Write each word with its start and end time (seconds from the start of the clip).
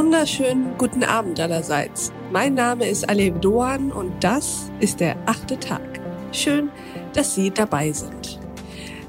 wunderschönen 0.00 0.78
guten 0.78 1.04
Abend 1.04 1.38
allerseits. 1.40 2.10
Mein 2.32 2.54
Name 2.54 2.88
ist 2.88 3.06
Alev 3.06 3.38
Doan 3.40 3.92
und 3.92 4.24
das 4.24 4.70
ist 4.80 4.98
der 4.98 5.14
achte 5.26 5.60
Tag. 5.60 6.00
Schön, 6.32 6.70
dass 7.12 7.34
Sie 7.34 7.50
dabei 7.50 7.92
sind. 7.92 8.40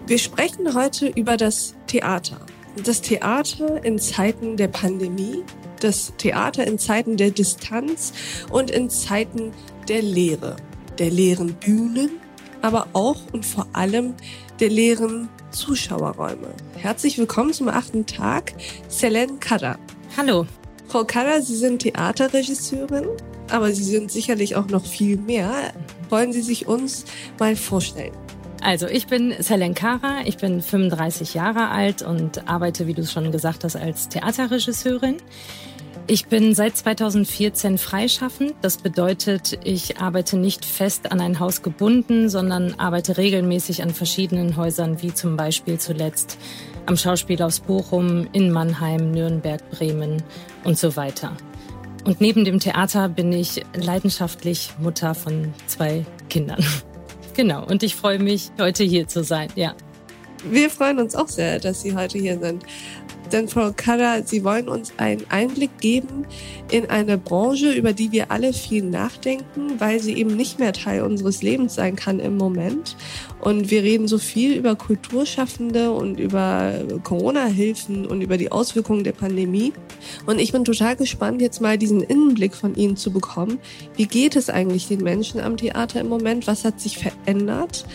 Wir 0.06 0.18
sprechen 0.18 0.76
heute 0.76 1.08
über 1.08 1.38
das 1.38 1.76
Theater. 1.88 2.42
Das 2.84 3.00
Theater 3.00 3.82
in 3.86 4.00
Zeiten 4.00 4.58
der 4.58 4.68
Pandemie, 4.68 5.46
das 5.80 6.12
Theater 6.18 6.68
in 6.68 6.78
Zeiten 6.78 7.16
der 7.16 7.32
Distanz 7.32 8.12
und 8.50 8.70
in 8.70 8.90
Zeiten 8.90 9.54
der 9.88 10.02
Lehre, 10.02 10.58
der 11.00 11.10
leeren 11.10 11.54
Bühnen, 11.54 12.20
aber 12.62 12.88
auch 12.92 13.22
und 13.32 13.46
vor 13.46 13.66
allem 13.72 14.14
der 14.60 14.68
leeren 14.68 15.30
Zuschauerräume. 15.52 16.50
Herzlich 16.76 17.18
willkommen 17.18 17.54
zum 17.54 17.70
achten 17.70 18.06
Tag, 18.08 18.52
Selen 18.90 19.40
Kada. 19.40 19.80
Hallo. 20.18 20.46
Frau 20.92 21.06
Kada, 21.06 21.42
Sie 21.42 21.56
sind 21.56 21.84
Theaterregisseurin, 21.84 23.08
aber 23.50 23.72
Sie 23.72 23.86
sind 23.86 24.12
sicherlich 24.12 24.58
auch 24.58 24.68
noch 24.68 24.86
viel 24.86 25.16
mehr. 25.16 25.72
Wollen 26.10 26.34
Sie 26.34 26.42
sich 26.42 26.68
uns 26.68 27.06
mal 27.40 27.56
vorstellen? 27.56 28.12
Also 28.62 28.88
ich 28.88 29.08
bin 29.08 29.34
Selen 29.40 29.74
Kara, 29.74 30.18
ich 30.26 30.36
bin 30.36 30.62
35 30.62 31.34
Jahre 31.34 31.70
alt 31.70 32.02
und 32.02 32.46
arbeite, 32.46 32.88
wie 32.88 32.94
du 32.94 33.04
es 33.04 33.14
schon 33.14 33.32
gesagt 33.32 33.64
hast, 33.64 33.78
als 33.78 34.10
Theaterregisseurin. 34.10 35.16
Ich 36.08 36.26
bin 36.26 36.54
seit 36.56 36.76
2014 36.76 37.78
freischaffend. 37.78 38.56
Das 38.62 38.78
bedeutet, 38.78 39.60
ich 39.64 40.00
arbeite 40.00 40.38
nicht 40.38 40.66
fest 40.66 41.12
an 41.12 41.22
ein 41.22 41.40
Haus 41.40 41.62
gebunden, 41.62 42.28
sondern 42.30 42.74
arbeite 42.80 43.18
regelmäßig 43.18 43.84
an 43.84 43.92
verschiedenen 43.92 44.58
Häusern, 44.58 45.02
wie 45.02 45.14
zum 45.14 45.38
Beispiel 45.38 45.80
zuletzt 45.80 46.38
am 46.86 46.98
Schauspielhaus 46.98 47.60
Bochum, 47.60 48.28
in 48.34 48.52
Mannheim, 48.52 49.12
Nürnberg, 49.12 49.62
Bremen 49.70 50.22
und 50.64 50.78
so 50.78 50.96
weiter. 50.96 51.38
Und 52.04 52.20
neben 52.20 52.46
dem 52.46 52.60
Theater 52.60 53.08
bin 53.08 53.32
ich 53.32 53.64
leidenschaftlich 53.74 54.72
Mutter 54.80 55.14
von 55.14 55.54
zwei 55.68 56.06
Kindern. 56.30 56.64
Genau, 57.34 57.66
und 57.66 57.82
ich 57.82 57.96
freue 57.96 58.20
mich, 58.20 58.52
heute 58.60 58.84
hier 58.84 59.08
zu 59.08 59.24
sein, 59.24 59.48
ja. 59.56 59.74
Wir 60.44 60.70
freuen 60.70 61.00
uns 61.00 61.16
auch 61.16 61.30
sehr, 61.30 61.60
dass 61.60 61.82
Sie 61.82 61.96
heute 61.96 62.18
hier 62.18 62.38
sind. 62.38 62.66
Denn 63.32 63.48
Frau 63.48 63.72
Kader, 63.76 64.24
Sie 64.26 64.44
wollen 64.44 64.68
uns 64.68 64.94
einen 64.98 65.24
Einblick 65.30 65.80
geben 65.80 66.26
in 66.70 66.90
eine 66.90 67.18
Branche, 67.18 67.72
über 67.72 67.94
die 67.94 68.12
wir 68.12 68.32
alle 68.32 68.54
viel 68.54 68.84
nachdenken, 68.84 69.80
weil 69.80 70.00
sie 70.00 70.14
eben 70.14 70.36
nicht 70.36 70.60
mehr 70.60 70.74
Teil 70.74 71.04
unseres 71.04 71.42
Lebens 71.42 71.76
sein 71.76 71.96
kann 71.96 72.20
im 72.20 72.38
Moment. 72.38 72.96
Und 73.40 73.72
wir 73.72 73.84
reden 73.84 74.08
so 74.08 74.18
viel 74.18 74.56
über 74.56 74.76
Kulturschaffende 74.76 75.92
und 75.92 76.20
über 76.20 76.74
Corona-Hilfen 77.04 78.06
und 78.06 78.22
über 78.22 78.38
die 78.38 78.52
Auswirkungen 78.52 79.04
der 79.04 79.14
Pandemie. 79.14 79.74
Und 80.26 80.40
ich 80.40 80.52
bin 80.52 80.64
total 80.64 80.96
gespannt, 80.96 81.42
jetzt 81.42 81.62
mal 81.62 81.78
diesen 81.78 82.02
Innenblick 82.02 82.54
von 82.54 82.76
Ihnen 82.76 82.98
zu 82.98 83.12
bekommen. 83.12 83.60
Wie 83.96 84.06
geht 84.06 84.36
es 84.36 84.50
eigentlich 84.50 84.88
den 84.88 85.04
Menschen 85.04 85.42
am 85.42 85.58
Theater 85.58 86.02
im 86.02 86.10
Moment? 86.10 86.48
Was 86.48 86.66
hat 86.66 86.80
sich 86.80 86.98
verändert? 86.98 87.86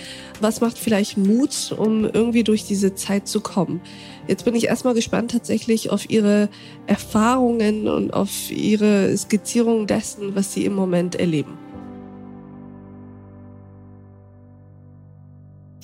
Was 0.41 0.61
macht 0.61 0.79
vielleicht 0.79 1.17
Mut, 1.17 1.75
um 1.77 2.05
irgendwie 2.05 2.45
durch 2.45 2.65
diese 2.65 2.95
Zeit 2.95 3.27
zu 3.29 3.41
kommen? 3.41 3.81
Jetzt 4.29 4.45
bin 4.45 4.55
ich 4.55 4.67
erstmal 4.67 4.95
gespannt 4.95 5.31
tatsächlich 5.31 5.91
auf 5.91 6.11
Ihre 6.11 6.49
Erfahrungen 6.87 7.89
und 7.89 8.13
auf 8.13 8.51
Ihre 8.51 9.17
Skizzierung 9.17 9.87
dessen, 9.87 10.35
was 10.35 10.53
Sie 10.53 10.65
im 10.65 10.75
Moment 10.75 11.15
erleben. 11.15 11.66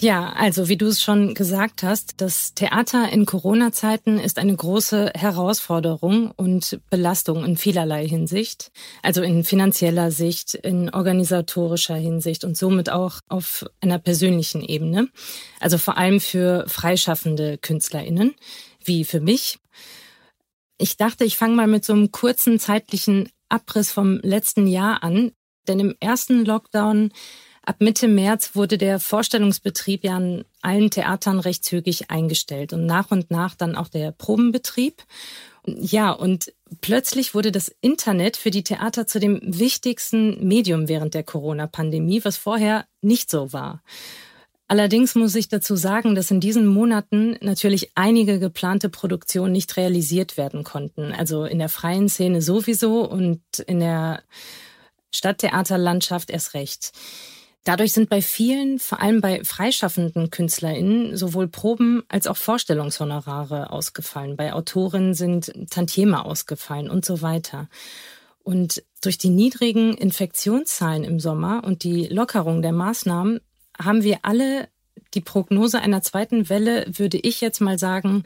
Ja, 0.03 0.33
also 0.33 0.69
wie 0.69 0.77
du 0.77 0.86
es 0.86 1.00
schon 1.00 1.33
gesagt 1.33 1.85
hast, 1.85 2.14
das 2.20 2.55
Theater 2.55 3.08
in 3.13 3.24
Corona-Zeiten 3.24 4.18
ist 4.18 4.40
eine 4.40 4.57
große 4.57 5.13
Herausforderung 5.14 6.33
und 6.33 6.80
Belastung 6.90 7.45
in 7.45 7.57
vielerlei 7.57 8.08
Hinsicht. 8.08 8.73
Also 9.02 9.23
in 9.23 9.45
finanzieller 9.45 10.11
Sicht, 10.11 10.55
in 10.55 10.92
organisatorischer 10.92 11.95
Hinsicht 11.95 12.42
und 12.42 12.57
somit 12.57 12.91
auch 12.91 13.20
auf 13.29 13.64
einer 13.80 14.01
persönlichen 14.01 14.62
Ebene. 14.62 15.07
Also 15.61 15.79
vor 15.79 15.96
allem 15.96 16.18
für 16.18 16.64
freischaffende 16.67 17.57
KünstlerInnen, 17.58 18.35
wie 18.85 19.05
für 19.05 19.20
mich. 19.20 19.61
Ich 20.79 20.96
dachte, 20.96 21.23
ich 21.23 21.36
fange 21.36 21.55
mal 21.55 21.68
mit 21.68 21.85
so 21.85 21.92
einem 21.92 22.11
kurzen 22.11 22.58
zeitlichen 22.58 23.29
Abriss 23.48 23.92
vom 23.92 24.18
letzten 24.24 24.67
Jahr 24.67 25.05
an. 25.05 25.30
Denn 25.68 25.79
im 25.79 25.95
ersten 26.01 26.45
Lockdown 26.45 27.12
Ab 27.64 27.77
Mitte 27.78 28.08
März 28.08 28.56
wurde 28.56 28.77
der 28.77 28.98
Vorstellungsbetrieb 28.98 30.02
ja 30.05 30.17
an 30.17 30.45
allen 30.62 30.90
Theatern 30.90 31.39
recht 31.39 31.64
zügig 31.64 32.11
eingestellt 32.11 32.73
und 32.73 32.86
nach 32.86 33.12
und 33.12 33.30
nach 33.30 33.55
dann 33.55 33.77
auch 33.77 33.89
der 33.89 34.11
Probenbetrieb. 34.11 35.05
Ja, 35.64 36.11
und 36.11 36.52
plötzlich 36.80 37.34
wurde 37.34 37.52
das 37.52 37.73
Internet 37.80 38.36
für 38.36 38.50
die 38.50 38.64
Theater 38.64 39.06
zu 39.06 39.20
dem 39.20 39.40
wichtigsten 39.45 40.46
Medium 40.46 40.89
während 40.89 41.14
der 41.14 41.23
Corona-Pandemie, 41.23 42.24
was 42.24 42.36
vorher 42.36 42.86
nicht 43.00 43.30
so 43.30 43.52
war. 43.52 43.80
Allerdings 44.67 45.14
muss 45.14 45.34
ich 45.36 45.48
dazu 45.48 45.77
sagen, 45.77 46.14
dass 46.17 46.30
in 46.30 46.40
diesen 46.40 46.67
Monaten 46.67 47.36
natürlich 47.42 47.92
einige 47.94 48.40
geplante 48.40 48.89
Produktionen 48.89 49.52
nicht 49.52 49.77
realisiert 49.77 50.36
werden 50.36 50.64
konnten. 50.64 51.12
Also 51.12 51.44
in 51.44 51.58
der 51.61 51.68
freien 51.68 52.08
Szene 52.08 52.42
sowieso 52.42 53.08
und 53.08 53.42
in 53.67 53.80
der 53.80 54.23
Stadttheaterlandschaft 55.14 56.30
erst 56.30 56.55
recht. 56.55 56.92
Dadurch 57.64 57.92
sind 57.92 58.11
bei 58.11 58.20
vielen, 58.20 58.80
vor 58.80 59.00
allem 59.00 59.20
bei 59.20 59.45
freischaffenden 59.45 60.30
KünstlerInnen, 60.30 61.17
sowohl 61.17 61.46
Proben 61.46 62.02
als 62.08 62.27
auch 62.27 62.36
Vorstellungshonorare 62.36 63.70
ausgefallen. 63.70 64.36
Bei 64.36 64.52
Autorinnen 64.52 65.14
sind 65.14 65.52
Tantieme 65.70 66.24
ausgefallen 66.24 66.90
und 66.90 67.05
so 67.05 67.23
weiter. 67.23 67.68
Und 68.42 68.83
durch 69.00 69.17
die 69.17 69.28
niedrigen 69.28 69.95
Infektionszahlen 69.96 71.05
im 71.05 71.20
Sommer 71.20 71.62
und 71.64 71.84
die 71.84 72.06
Lockerung 72.06 72.62
der 72.62 72.73
Maßnahmen 72.73 73.40
haben 73.79 74.02
wir 74.02 74.18
alle 74.23 74.68
die 75.14 75.20
Prognose 75.20 75.80
einer 75.80 76.02
zweiten 76.02 76.48
Welle, 76.48 76.86
würde 76.89 77.18
ich 77.18 77.40
jetzt 77.40 77.61
mal 77.61 77.79
sagen, 77.79 78.24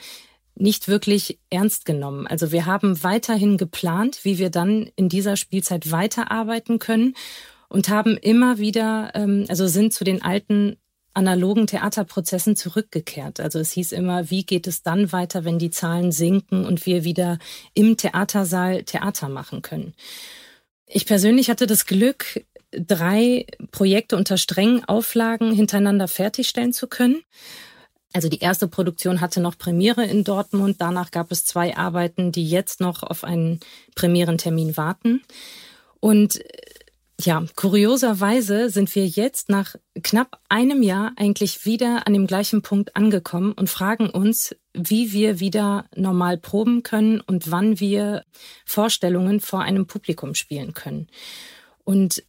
nicht 0.54 0.88
wirklich 0.88 1.38
ernst 1.50 1.84
genommen. 1.84 2.26
Also 2.26 2.52
wir 2.52 2.64
haben 2.64 3.02
weiterhin 3.02 3.58
geplant, 3.58 4.20
wie 4.22 4.38
wir 4.38 4.48
dann 4.48 4.90
in 4.96 5.10
dieser 5.10 5.36
Spielzeit 5.36 5.90
weiterarbeiten 5.90 6.78
können 6.78 7.14
und 7.68 7.88
haben 7.88 8.16
immer 8.16 8.58
wieder, 8.58 9.12
ähm, 9.14 9.46
also 9.48 9.66
sind 9.66 9.92
zu 9.92 10.04
den 10.04 10.22
alten 10.22 10.76
analogen 11.16 11.66
Theaterprozessen 11.66 12.56
zurückgekehrt. 12.56 13.40
Also 13.40 13.58
es 13.58 13.72
hieß 13.72 13.92
immer, 13.92 14.30
wie 14.30 14.44
geht 14.44 14.66
es 14.66 14.82
dann 14.82 15.12
weiter, 15.12 15.44
wenn 15.44 15.58
die 15.58 15.70
Zahlen 15.70 16.12
sinken 16.12 16.66
und 16.66 16.84
wir 16.84 17.04
wieder 17.04 17.38
im 17.72 17.96
Theatersaal 17.96 18.82
Theater 18.84 19.30
machen 19.30 19.62
können. 19.62 19.94
Ich 20.86 21.06
persönlich 21.06 21.48
hatte 21.48 21.66
das 21.66 21.86
Glück, 21.86 22.44
drei 22.70 23.46
Projekte 23.70 24.16
unter 24.16 24.36
strengen 24.36 24.84
Auflagen 24.84 25.52
hintereinander 25.52 26.06
fertigstellen 26.06 26.74
zu 26.74 26.86
können. 26.86 27.22
Also 28.12 28.28
die 28.28 28.40
erste 28.40 28.68
Produktion 28.68 29.20
hatte 29.20 29.40
noch 29.40 29.58
Premiere 29.58 30.04
in 30.04 30.22
Dortmund. 30.22 30.76
Danach 30.78 31.10
gab 31.10 31.32
es 31.32 31.44
zwei 31.44 31.76
Arbeiten, 31.76 32.30
die 32.30 32.48
jetzt 32.48 32.80
noch 32.80 33.02
auf 33.02 33.24
einen 33.24 33.60
Premierentermin 33.94 34.76
warten. 34.76 35.22
Und 36.00 36.40
ja, 37.20 37.44
kurioserweise 37.54 38.68
sind 38.68 38.94
wir 38.94 39.06
jetzt 39.06 39.48
nach 39.48 39.74
knapp 40.02 40.38
einem 40.50 40.82
Jahr 40.82 41.12
eigentlich 41.16 41.64
wieder 41.64 42.06
an 42.06 42.12
dem 42.12 42.26
gleichen 42.26 42.60
Punkt 42.60 42.94
angekommen 42.94 43.52
und 43.52 43.70
fragen 43.70 44.10
uns, 44.10 44.54
wie 44.74 45.12
wir 45.12 45.40
wieder 45.40 45.86
normal 45.94 46.36
proben 46.36 46.82
können 46.82 47.22
und 47.22 47.50
wann 47.50 47.80
wir 47.80 48.24
Vorstellungen 48.66 49.40
vor 49.40 49.62
einem 49.62 49.86
Publikum 49.86 50.34
spielen 50.34 50.74
können. 50.74 51.08
Und 51.84 52.22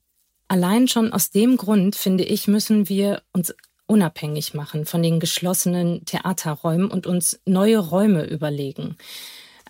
allein 0.47 0.87
schon 0.87 1.11
aus 1.11 1.31
dem 1.31 1.57
Grund, 1.57 1.97
finde 1.97 2.23
ich, 2.23 2.47
müssen 2.47 2.87
wir 2.87 3.23
uns 3.33 3.53
unabhängig 3.87 4.53
machen 4.53 4.85
von 4.85 5.03
den 5.03 5.19
geschlossenen 5.19 6.05
Theaterräumen 6.05 6.89
und 6.89 7.07
uns 7.07 7.41
neue 7.45 7.79
Räume 7.79 8.25
überlegen. 8.25 8.95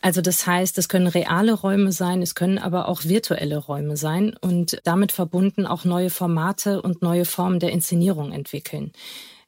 Also 0.02 0.22
das 0.22 0.46
heißt, 0.46 0.78
es 0.78 0.90
können 0.90 1.08
reale 1.08 1.54
Räume 1.54 1.92
sein, 1.92 2.22
es 2.22 2.36
können 2.36 2.58
aber 2.58 2.88
auch 2.88 3.04
virtuelle 3.04 3.58
Räume 3.58 3.98
sein 3.98 4.36
und 4.40 4.80
damit 4.84 5.12
verbunden 5.12 5.66
auch 5.66 5.86
neue 5.86 6.10
Formate 6.10 6.82
und 6.82 7.02
neue 7.02 7.26
Formen 7.26 7.60
der 7.60 7.72
Inszenierung 7.72 8.32
entwickeln. 8.32 8.92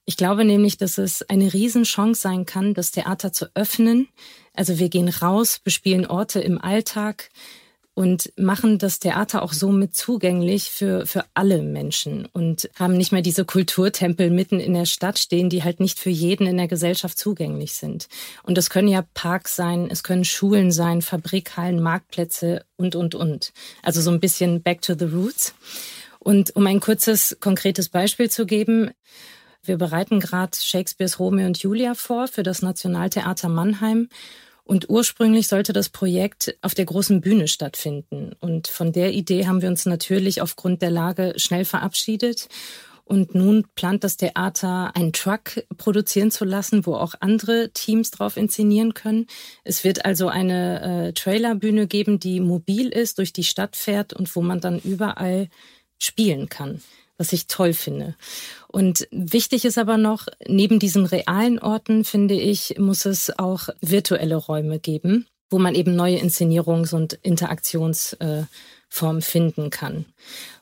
Ich 0.05 0.17
glaube 0.17 0.43
nämlich, 0.43 0.77
dass 0.77 0.97
es 0.97 1.21
eine 1.29 1.53
Riesenchance 1.53 2.19
sein 2.19 2.45
kann, 2.45 2.73
das 2.73 2.91
Theater 2.91 3.31
zu 3.31 3.45
öffnen. 3.53 4.07
Also 4.55 4.79
wir 4.79 4.89
gehen 4.89 5.07
raus, 5.07 5.59
bespielen 5.59 6.07
Orte 6.07 6.39
im 6.39 6.59
Alltag, 6.59 7.29
und 7.99 8.31
machen 8.37 8.77
das 8.77 8.99
Theater 8.99 9.43
auch 9.43 9.51
somit 9.51 9.93
zugänglich 9.93 10.71
für, 10.71 11.05
für 11.05 11.25
alle 11.33 11.61
Menschen 11.61 12.25
und 12.31 12.69
haben 12.79 12.95
nicht 12.95 13.11
mehr 13.11 13.21
diese 13.21 13.43
Kulturtempel 13.43 14.29
mitten 14.29 14.61
in 14.61 14.73
der 14.73 14.85
Stadt 14.85 15.19
stehen, 15.19 15.49
die 15.49 15.65
halt 15.65 15.81
nicht 15.81 15.99
für 15.99 16.09
jeden 16.09 16.47
in 16.47 16.55
der 16.55 16.69
Gesellschaft 16.69 17.17
zugänglich 17.17 17.73
sind. 17.73 18.07
Und 18.43 18.57
das 18.57 18.69
können 18.69 18.87
ja 18.87 19.03
Parks 19.15 19.57
sein, 19.57 19.89
es 19.91 20.01
können 20.01 20.23
Schulen 20.23 20.71
sein, 20.71 21.01
Fabrikhallen, 21.01 21.83
Marktplätze 21.83 22.63
und, 22.77 22.95
und, 22.95 23.15
und. 23.15 23.51
Also 23.83 23.99
so 23.99 24.11
ein 24.11 24.21
bisschen 24.21 24.63
back 24.63 24.81
to 24.81 24.93
the 24.97 25.03
roots. 25.03 25.53
Und 26.19 26.55
um 26.55 26.65
ein 26.67 26.79
kurzes, 26.79 27.35
konkretes 27.41 27.89
Beispiel 27.89 28.29
zu 28.29 28.45
geben, 28.45 28.91
wir 29.61 29.77
bereiten 29.77 30.21
gerade 30.21 30.55
Shakespeares 30.57 31.19
Romeo 31.19 31.47
und 31.47 31.57
Julia 31.57 31.95
vor 31.95 32.29
für 32.29 32.43
das 32.43 32.61
Nationaltheater 32.61 33.49
Mannheim. 33.49 34.07
Und 34.69 34.87
ursprünglich 34.87 35.47
sollte 35.47 35.73
das 35.73 35.89
Projekt 35.89 36.55
auf 36.61 36.75
der 36.75 36.85
großen 36.85 37.21
Bühne 37.21 37.47
stattfinden. 37.47 38.33
Und 38.39 38.67
von 38.67 38.91
der 38.91 39.13
Idee 39.13 39.47
haben 39.47 39.63
wir 39.63 39.69
uns 39.69 39.87
natürlich 39.87 40.43
aufgrund 40.43 40.83
der 40.83 40.91
Lage 40.91 41.33
schnell 41.37 41.65
verabschiedet 41.65 42.49
und 43.03 43.33
nun 43.33 43.65
plant 43.73 44.03
das 44.03 44.15
Theater, 44.15 44.95
einen 44.95 45.11
Truck 45.11 45.63
produzieren 45.77 46.29
zu 46.29 46.45
lassen, 46.45 46.85
wo 46.85 46.93
auch 46.93 47.15
andere 47.19 47.71
Teams 47.71 48.11
drauf 48.11 48.37
inszenieren 48.37 48.93
können. 48.93 49.25
Es 49.63 49.83
wird 49.83 50.05
also 50.05 50.27
eine 50.27 51.07
äh, 51.07 51.13
Trailerbühne 51.13 51.87
geben, 51.87 52.19
die 52.19 52.39
mobil 52.39 52.89
ist, 52.89 53.17
durch 53.17 53.33
die 53.33 53.45
Stadt 53.45 53.75
fährt 53.75 54.13
und 54.13 54.35
wo 54.35 54.43
man 54.43 54.61
dann 54.61 54.77
überall 54.77 55.49
spielen 55.97 56.47
kann, 56.47 56.79
was 57.17 57.33
ich 57.33 57.47
toll 57.47 57.73
finde. 57.73 58.15
Und 58.71 59.07
wichtig 59.11 59.65
ist 59.65 59.79
aber 59.79 59.97
noch, 59.97 60.27
neben 60.47 60.77
diesen 60.77 61.05
realen 61.05 61.57
Orten, 61.57 62.05
finde 62.05 62.35
ich, 62.35 62.75
muss 62.77 63.05
es 63.05 63.37
auch 63.39 63.69
virtuelle 63.81 64.35
Räume 64.35 64.79
geben, 64.79 65.25
wo 65.49 65.57
man 65.57 65.73
eben 65.73 65.95
neue 65.95 66.19
Inszenierungs- 66.19 66.93
und 66.93 67.13
Interaktionsformen 67.13 69.21
finden 69.21 69.71
kann. 69.71 70.05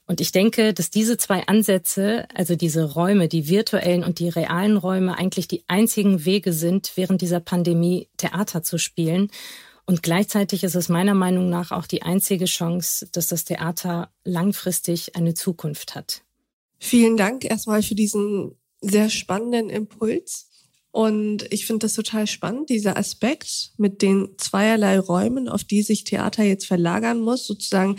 Und 0.05 0.21
ich 0.21 0.31
denke, 0.31 0.73
dass 0.73 0.89
diese 0.89 1.17
zwei 1.17 1.45
Ansätze, 1.47 2.27
also 2.33 2.55
diese 2.55 2.93
Räume, 2.93 3.27
die 3.27 3.49
virtuellen 3.49 4.05
und 4.05 4.19
die 4.19 4.29
realen 4.29 4.77
Räume, 4.77 5.17
eigentlich 5.17 5.49
die 5.49 5.65
einzigen 5.67 6.23
Wege 6.23 6.53
sind, 6.53 6.93
während 6.95 7.21
dieser 7.21 7.41
Pandemie 7.41 8.07
Theater 8.15 8.63
zu 8.63 8.77
spielen. 8.77 9.29
Und 9.85 10.01
gleichzeitig 10.01 10.63
ist 10.63 10.75
es 10.75 10.87
meiner 10.87 11.13
Meinung 11.13 11.49
nach 11.49 11.71
auch 11.71 11.87
die 11.87 12.03
einzige 12.03 12.45
Chance, 12.45 13.09
dass 13.11 13.27
das 13.27 13.43
Theater 13.43 14.09
langfristig 14.23 15.17
eine 15.17 15.33
Zukunft 15.33 15.93
hat. 15.93 16.21
Vielen 16.79 17.17
Dank 17.17 17.45
erstmal 17.45 17.83
für 17.83 17.95
diesen 17.95 18.51
sehr 18.81 19.09
spannenden 19.09 19.69
Impuls. 19.69 20.49
Und 20.91 21.51
ich 21.51 21.67
finde 21.67 21.85
das 21.85 21.93
total 21.93 22.25
spannend, 22.25 22.69
dieser 22.69 22.97
Aspekt 22.97 23.71
mit 23.77 24.01
den 24.01 24.29
zweierlei 24.37 24.99
Räumen, 24.99 25.47
auf 25.47 25.63
die 25.63 25.83
sich 25.83 26.05
Theater 26.05 26.43
jetzt 26.43 26.65
verlagern 26.65 27.19
muss, 27.19 27.45
sozusagen 27.45 27.97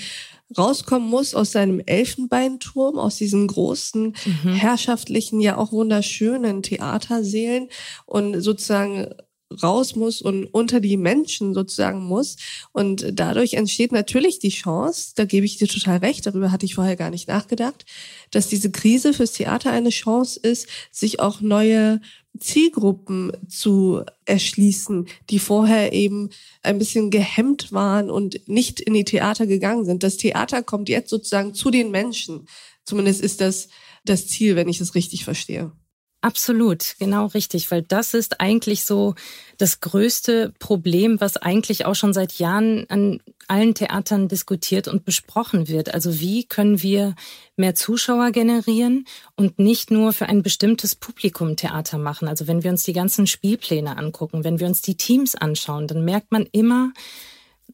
rauskommen 0.56 1.08
muss 1.08 1.34
aus 1.34 1.52
seinem 1.52 1.80
Elfenbeinturm, 1.84 2.98
aus 2.98 3.16
diesen 3.16 3.46
großen, 3.46 4.16
mhm. 4.24 4.52
herrschaftlichen, 4.54 5.40
ja 5.40 5.58
auch 5.58 5.72
wunderschönen 5.72 6.62
Theaterseelen 6.62 7.68
und 8.06 8.40
sozusagen 8.40 9.14
raus 9.62 9.96
muss 9.96 10.20
und 10.20 10.46
unter 10.46 10.80
die 10.80 10.96
Menschen 10.96 11.54
sozusagen 11.54 12.00
muss. 12.00 12.36
Und 12.72 13.06
dadurch 13.12 13.54
entsteht 13.54 13.92
natürlich 13.92 14.38
die 14.38 14.50
Chance, 14.50 15.12
da 15.16 15.24
gebe 15.24 15.46
ich 15.46 15.56
dir 15.56 15.68
total 15.68 15.98
recht, 15.98 16.26
darüber 16.26 16.52
hatte 16.52 16.66
ich 16.66 16.74
vorher 16.74 16.96
gar 16.96 17.10
nicht 17.10 17.28
nachgedacht, 17.28 17.86
dass 18.30 18.48
diese 18.48 18.70
Krise 18.70 19.12
fürs 19.14 19.32
Theater 19.32 19.70
eine 19.70 19.90
Chance 19.90 20.38
ist, 20.40 20.68
sich 20.90 21.20
auch 21.20 21.40
neue 21.40 22.00
Zielgruppen 22.38 23.32
zu 23.48 24.02
erschließen, 24.26 25.08
die 25.30 25.38
vorher 25.38 25.92
eben 25.92 26.30
ein 26.62 26.78
bisschen 26.78 27.10
gehemmt 27.10 27.72
waren 27.72 28.10
und 28.10 28.48
nicht 28.48 28.80
in 28.80 28.94
die 28.94 29.04
Theater 29.04 29.46
gegangen 29.46 29.84
sind. 29.84 30.02
Das 30.02 30.18
Theater 30.18 30.62
kommt 30.62 30.88
jetzt 30.88 31.10
sozusagen 31.10 31.54
zu 31.54 31.70
den 31.70 31.90
Menschen. 31.90 32.46
Zumindest 32.84 33.22
ist 33.22 33.40
das 33.40 33.68
das 34.04 34.26
Ziel, 34.26 34.56
wenn 34.56 34.68
ich 34.68 34.80
es 34.80 34.94
richtig 34.94 35.24
verstehe. 35.24 35.72
Absolut, 36.20 36.96
genau 36.98 37.26
richtig, 37.26 37.70
weil 37.70 37.82
das 37.82 38.12
ist 38.12 38.40
eigentlich 38.40 38.84
so 38.84 39.14
das 39.56 39.78
größte 39.78 40.52
Problem, 40.58 41.20
was 41.20 41.36
eigentlich 41.36 41.86
auch 41.86 41.94
schon 41.94 42.12
seit 42.12 42.40
Jahren 42.40 42.90
an 42.90 43.20
allen 43.46 43.74
Theatern 43.74 44.26
diskutiert 44.26 44.88
und 44.88 45.04
besprochen 45.04 45.68
wird. 45.68 45.94
Also 45.94 46.18
wie 46.18 46.44
können 46.44 46.82
wir 46.82 47.14
mehr 47.56 47.76
Zuschauer 47.76 48.32
generieren 48.32 49.06
und 49.36 49.60
nicht 49.60 49.92
nur 49.92 50.12
für 50.12 50.26
ein 50.26 50.42
bestimmtes 50.42 50.96
Publikum 50.96 51.54
Theater 51.54 51.98
machen? 51.98 52.26
Also 52.26 52.48
wenn 52.48 52.64
wir 52.64 52.72
uns 52.72 52.82
die 52.82 52.92
ganzen 52.92 53.28
Spielpläne 53.28 53.96
angucken, 53.96 54.42
wenn 54.42 54.58
wir 54.58 54.66
uns 54.66 54.82
die 54.82 54.96
Teams 54.96 55.36
anschauen, 55.36 55.86
dann 55.86 56.04
merkt 56.04 56.32
man 56.32 56.46
immer, 56.50 56.92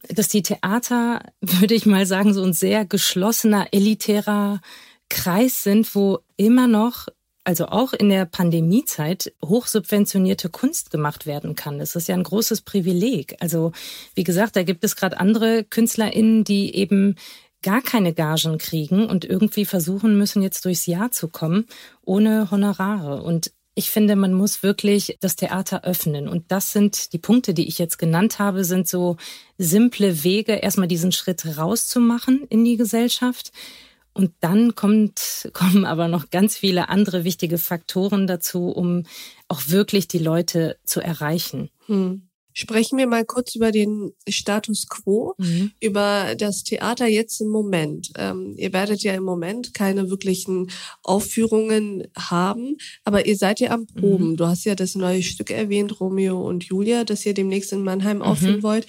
dass 0.09 0.27
die 0.27 0.43
Theater, 0.43 1.21
würde 1.41 1.73
ich 1.73 1.87
mal 1.87 2.05
sagen, 2.05 2.35
so 2.35 2.43
ein 2.43 2.53
sehr 2.53 2.85
geschlossener, 2.85 3.69
elitärer 3.71 4.61
Kreis 5.09 5.63
sind, 5.63 5.95
wo 5.95 6.19
immer 6.37 6.67
noch 6.67 7.07
also 7.45 7.67
auch 7.67 7.93
in 7.93 8.09
der 8.09 8.25
Pandemiezeit 8.25 9.31
hochsubventionierte 9.43 10.49
Kunst 10.49 10.91
gemacht 10.91 11.25
werden 11.25 11.55
kann. 11.55 11.79
Das 11.79 11.95
ist 11.95 12.07
ja 12.07 12.15
ein 12.15 12.23
großes 12.23 12.61
Privileg. 12.61 13.37
Also 13.39 13.71
wie 14.15 14.23
gesagt, 14.23 14.55
da 14.55 14.63
gibt 14.63 14.83
es 14.83 14.95
gerade 14.95 15.19
andere 15.19 15.63
KünstlerInnen, 15.63 16.43
die 16.43 16.75
eben 16.75 17.15
gar 17.61 17.81
keine 17.81 18.13
Gagen 18.13 18.57
kriegen 18.57 19.07
und 19.07 19.25
irgendwie 19.25 19.65
versuchen 19.65 20.17
müssen, 20.17 20.41
jetzt 20.41 20.65
durchs 20.65 20.85
Jahr 20.85 21.11
zu 21.11 21.27
kommen, 21.29 21.65
ohne 22.03 22.51
Honorare. 22.51 23.23
Und 23.23 23.51
ich 23.75 23.89
finde, 23.89 24.15
man 24.15 24.33
muss 24.33 24.63
wirklich 24.63 25.17
das 25.19 25.35
Theater 25.35 25.83
öffnen. 25.83 26.27
Und 26.27 26.51
das 26.51 26.71
sind 26.71 27.13
die 27.13 27.19
Punkte, 27.19 27.53
die 27.53 27.67
ich 27.67 27.77
jetzt 27.77 27.97
genannt 27.97 28.39
habe, 28.39 28.63
sind 28.63 28.87
so 28.87 29.17
simple 29.57 30.23
Wege, 30.23 30.53
erstmal 30.53 30.87
diesen 30.87 31.11
Schritt 31.11 31.57
rauszumachen 31.57 32.45
in 32.49 32.63
die 32.63 32.77
Gesellschaft 32.77 33.51
und 34.15 34.31
dann 34.39 34.75
kommt, 34.75 35.49
kommen 35.51 35.83
aber 35.83 36.07
noch 36.07 36.29
ganz 36.29 36.55
viele 36.55 36.87
andere 36.87 37.25
wichtige 37.25 37.57
Faktoren 37.57 38.27
dazu, 38.27 38.69
um 38.69 39.03
auch 39.49 39.67
wirklich 39.67 40.07
die 40.07 40.19
Leute 40.19 40.77
zu 40.85 41.01
erreichen. 41.01 41.69
Hm. 41.87 42.29
Sprechen 42.53 42.97
wir 42.97 43.07
mal 43.07 43.25
kurz 43.25 43.55
über 43.55 43.73
den 43.73 44.13
Status 44.29 44.87
quo, 44.87 45.33
mhm. 45.37 45.71
über 45.81 46.35
das 46.37 46.63
Theater 46.63 47.05
jetzt 47.05 47.41
im 47.41 47.49
Moment. 47.49 48.11
Ähm, 48.17 48.53
ihr 48.55 48.71
werdet 48.71 49.03
ja 49.03 49.13
im 49.13 49.23
Moment 49.23 49.73
keine 49.73 50.09
wirklichen 50.09 50.71
Aufführungen 51.03 52.07
haben, 52.17 52.77
aber 53.03 53.25
ihr 53.25 53.35
seid 53.35 53.59
ja 53.59 53.71
am 53.71 53.85
Proben. 53.85 54.29
Mhm. 54.29 54.37
Du 54.37 54.47
hast 54.47 54.63
ja 54.63 54.73
das 54.73 54.95
neue 54.95 55.21
Stück 55.21 55.51
erwähnt, 55.51 55.99
Romeo 55.99 56.41
und 56.47 56.63
Julia, 56.63 57.03
das 57.03 57.25
ihr 57.25 57.33
demnächst 57.33 57.73
in 57.73 57.83
Mannheim 57.83 58.17
mhm. 58.17 58.23
aufführen 58.23 58.63
wollt. 58.63 58.87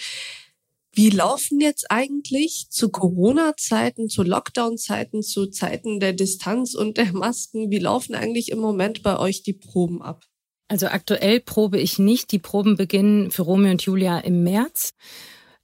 Wie 0.96 1.10
laufen 1.10 1.60
jetzt 1.60 1.90
eigentlich 1.90 2.68
zu 2.70 2.88
Corona-Zeiten, 2.88 4.08
zu 4.08 4.22
Lockdown-Zeiten, 4.22 5.22
zu 5.22 5.44
Zeiten 5.48 6.00
der 6.00 6.14
Distanz 6.14 6.74
und 6.74 6.96
der 6.96 7.12
Masken, 7.12 7.70
wie 7.70 7.78
laufen 7.78 8.14
eigentlich 8.14 8.50
im 8.50 8.60
Moment 8.60 9.02
bei 9.02 9.18
euch 9.18 9.42
die 9.42 9.52
Proben 9.52 10.00
ab? 10.00 10.24
Also 10.68 10.86
aktuell 10.86 11.40
probe 11.40 11.78
ich 11.78 11.98
nicht. 11.98 12.32
Die 12.32 12.38
Proben 12.38 12.78
beginnen 12.78 13.30
für 13.30 13.42
Romeo 13.42 13.72
und 13.72 13.82
Julia 13.82 14.20
im 14.20 14.42
März. 14.42 14.94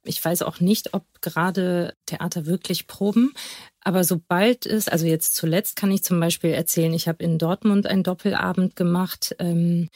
Ich 0.03 0.23
weiß 0.23 0.43
auch 0.43 0.59
nicht, 0.59 0.93
ob 0.93 1.03
gerade 1.21 1.95
Theater 2.05 2.45
wirklich 2.45 2.85
proben. 2.85 3.33
Aber 3.81 4.03
sobald 4.03 4.67
es, 4.67 4.87
also 4.87 5.07
jetzt 5.07 5.33
zuletzt 5.33 5.75
kann 5.75 5.91
ich 5.91 6.03
zum 6.03 6.19
Beispiel 6.19 6.51
erzählen, 6.51 6.93
ich 6.93 7.07
habe 7.07 7.23
in 7.23 7.39
Dortmund 7.39 7.87
einen 7.87 8.03
Doppelabend 8.03 8.75
gemacht. 8.75 9.35
Ähm, 9.39 9.89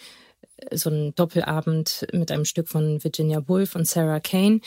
so 0.73 0.89
einen 0.89 1.13
Doppelabend 1.13 2.07
mit 2.11 2.31
einem 2.31 2.45
Stück 2.45 2.69
von 2.69 3.03
Virginia 3.03 3.47
Woolf 3.47 3.75
und 3.75 3.87
Sarah 3.87 4.19
Kane. 4.19 4.61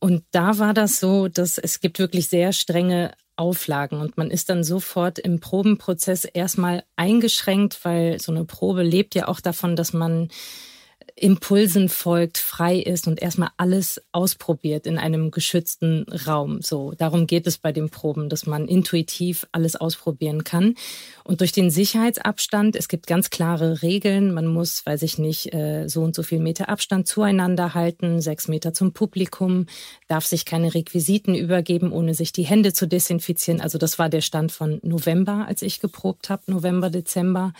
Und 0.00 0.24
da 0.30 0.58
war 0.58 0.74
das 0.74 1.00
so, 1.00 1.28
dass 1.28 1.58
es 1.58 1.80
gibt 1.80 1.98
wirklich 1.98 2.28
sehr 2.28 2.52
strenge 2.52 3.12
Auflagen 3.36 4.00
und 4.00 4.16
man 4.16 4.30
ist 4.30 4.50
dann 4.50 4.64
sofort 4.64 5.18
im 5.18 5.38
Probenprozess 5.38 6.24
erstmal 6.24 6.84
eingeschränkt, 6.96 7.84
weil 7.84 8.20
so 8.20 8.32
eine 8.32 8.44
Probe 8.44 8.82
lebt 8.82 9.14
ja 9.14 9.28
auch 9.28 9.40
davon, 9.40 9.76
dass 9.76 9.92
man 9.92 10.28
Impulsen 11.20 11.88
folgt, 11.88 12.38
frei 12.38 12.76
ist 12.76 13.06
und 13.06 13.20
erstmal 13.20 13.50
alles 13.56 14.00
ausprobiert 14.12 14.86
in 14.86 14.98
einem 14.98 15.30
geschützten 15.30 16.06
Raum. 16.26 16.62
So, 16.62 16.92
darum 16.96 17.26
geht 17.26 17.46
es 17.46 17.58
bei 17.58 17.72
den 17.72 17.90
Proben, 17.90 18.28
dass 18.28 18.46
man 18.46 18.66
intuitiv 18.66 19.46
alles 19.52 19.76
ausprobieren 19.76 20.44
kann. 20.44 20.74
Und 21.24 21.40
durch 21.40 21.52
den 21.52 21.70
Sicherheitsabstand, 21.70 22.76
es 22.76 22.88
gibt 22.88 23.06
ganz 23.06 23.30
klare 23.30 23.82
Regeln. 23.82 24.32
Man 24.32 24.46
muss, 24.46 24.86
weiß 24.86 25.02
ich 25.02 25.18
nicht, 25.18 25.52
äh, 25.52 25.88
so 25.88 26.02
und 26.02 26.14
so 26.14 26.22
viel 26.22 26.38
Meter 26.38 26.68
Abstand 26.68 27.06
zueinander 27.06 27.74
halten, 27.74 28.20
sechs 28.20 28.48
Meter 28.48 28.72
zum 28.72 28.92
Publikum, 28.92 29.66
darf 30.06 30.24
sich 30.24 30.44
keine 30.44 30.74
Requisiten 30.74 31.34
übergeben, 31.34 31.92
ohne 31.92 32.14
sich 32.14 32.32
die 32.32 32.46
Hände 32.46 32.72
zu 32.72 32.86
desinfizieren. 32.86 33.60
Also 33.60 33.78
das 33.78 33.98
war 33.98 34.08
der 34.08 34.20
Stand 34.20 34.52
von 34.52 34.80
November, 34.82 35.46
als 35.48 35.62
ich 35.62 35.80
geprobt 35.80 36.30
habe, 36.30 36.42
November, 36.46 36.90
Dezember 36.90 37.52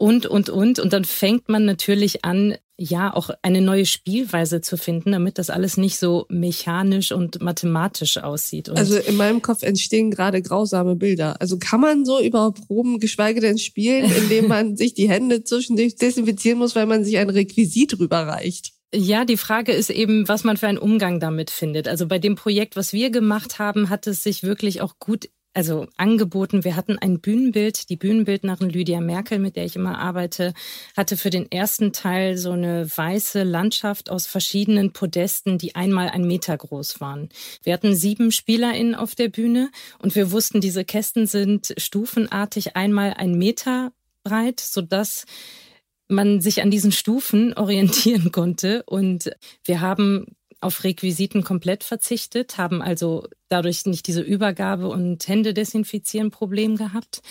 und, 0.00 0.24
und, 0.24 0.48
und. 0.48 0.78
Und 0.78 0.94
dann 0.94 1.04
fängt 1.04 1.50
man 1.50 1.66
natürlich 1.66 2.24
an, 2.24 2.56
ja, 2.78 3.12
auch 3.12 3.28
eine 3.42 3.60
neue 3.60 3.84
Spielweise 3.84 4.62
zu 4.62 4.78
finden, 4.78 5.12
damit 5.12 5.36
das 5.36 5.50
alles 5.50 5.76
nicht 5.76 5.98
so 5.98 6.24
mechanisch 6.30 7.12
und 7.12 7.42
mathematisch 7.42 8.16
aussieht. 8.16 8.70
Und 8.70 8.78
also 8.78 8.96
in 8.96 9.16
meinem 9.16 9.42
Kopf 9.42 9.62
entstehen 9.62 10.10
gerade 10.10 10.40
grausame 10.40 10.96
Bilder. 10.96 11.38
Also 11.38 11.58
kann 11.58 11.82
man 11.82 12.06
so 12.06 12.18
überhaupt 12.18 12.66
proben, 12.66 12.98
geschweige 12.98 13.42
denn 13.42 13.58
spielen, 13.58 14.10
indem 14.22 14.48
man 14.48 14.74
sich 14.74 14.94
die 14.94 15.10
Hände 15.10 15.44
zwischendurch 15.44 15.96
desinfizieren 15.96 16.58
muss, 16.58 16.74
weil 16.74 16.86
man 16.86 17.04
sich 17.04 17.18
ein 17.18 17.28
Requisit 17.28 17.98
rüberreicht? 17.98 18.72
Ja, 18.94 19.26
die 19.26 19.36
Frage 19.36 19.72
ist 19.72 19.90
eben, 19.90 20.26
was 20.28 20.44
man 20.44 20.56
für 20.56 20.66
einen 20.66 20.78
Umgang 20.78 21.20
damit 21.20 21.50
findet. 21.50 21.86
Also 21.86 22.08
bei 22.08 22.18
dem 22.18 22.36
Projekt, 22.36 22.74
was 22.74 22.94
wir 22.94 23.10
gemacht 23.10 23.58
haben, 23.58 23.90
hat 23.90 24.06
es 24.06 24.22
sich 24.22 24.44
wirklich 24.44 24.80
auch 24.80 24.98
gut 24.98 25.28
also 25.52 25.86
angeboten. 25.96 26.64
Wir 26.64 26.76
hatten 26.76 26.98
ein 26.98 27.20
Bühnenbild. 27.20 27.88
Die 27.90 27.96
Bühnenbildnerin 27.96 28.70
Lydia 28.70 29.00
Merkel, 29.00 29.38
mit 29.38 29.56
der 29.56 29.64
ich 29.64 29.76
immer 29.76 29.98
arbeite, 29.98 30.54
hatte 30.96 31.16
für 31.16 31.30
den 31.30 31.50
ersten 31.50 31.92
Teil 31.92 32.36
so 32.36 32.52
eine 32.52 32.88
weiße 32.88 33.42
Landschaft 33.42 34.10
aus 34.10 34.26
verschiedenen 34.26 34.92
Podesten, 34.92 35.58
die 35.58 35.74
einmal 35.74 36.08
ein 36.08 36.24
Meter 36.24 36.56
groß 36.56 37.00
waren. 37.00 37.28
Wir 37.62 37.72
hatten 37.72 37.94
sieben 37.94 38.32
SpielerInnen 38.32 38.94
auf 38.94 39.14
der 39.14 39.28
Bühne 39.28 39.70
und 39.98 40.14
wir 40.14 40.30
wussten, 40.30 40.60
diese 40.60 40.84
Kästen 40.84 41.26
sind 41.26 41.74
stufenartig 41.76 42.76
einmal 42.76 43.14
ein 43.14 43.32
Meter 43.32 43.92
breit, 44.22 44.60
sodass 44.60 45.24
man 46.08 46.40
sich 46.40 46.62
an 46.62 46.70
diesen 46.70 46.92
Stufen 46.92 47.54
orientieren 47.56 48.32
konnte. 48.32 48.82
Und 48.84 49.30
wir 49.64 49.80
haben 49.80 50.26
auf 50.60 50.84
Requisiten 50.84 51.42
komplett 51.42 51.84
verzichtet, 51.84 52.58
haben 52.58 52.82
also 52.82 53.26
dadurch 53.48 53.86
nicht 53.86 54.06
diese 54.06 54.20
Übergabe 54.20 54.88
und 54.88 55.26
Händedesinfizieren 55.26 56.30
Problem 56.30 56.76
gehabt 56.76 57.22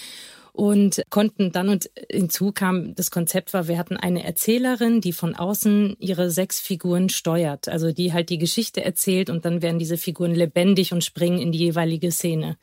und 0.51 1.03
konnten 1.09 1.51
dann 1.51 1.69
und 1.69 1.89
hinzu 2.11 2.51
kam 2.51 2.95
das 2.95 3.11
Konzept 3.11 3.53
war, 3.53 3.67
wir 3.67 3.77
hatten 3.77 3.97
eine 3.97 4.23
Erzählerin, 4.23 4.99
die 4.99 5.13
von 5.13 5.35
außen 5.35 5.95
ihre 5.99 6.31
sechs 6.31 6.59
Figuren 6.59 7.09
steuert, 7.09 7.69
also 7.69 7.91
die 7.91 8.13
halt 8.13 8.29
die 8.29 8.39
Geschichte 8.39 8.83
erzählt 8.83 9.29
und 9.29 9.45
dann 9.45 9.61
werden 9.61 9.79
diese 9.79 9.97
Figuren 9.97 10.33
lebendig 10.33 10.91
und 10.91 11.03
springen 11.03 11.39
in 11.39 11.51
die 11.51 11.59
jeweilige 11.59 12.11
Szene. 12.11 12.57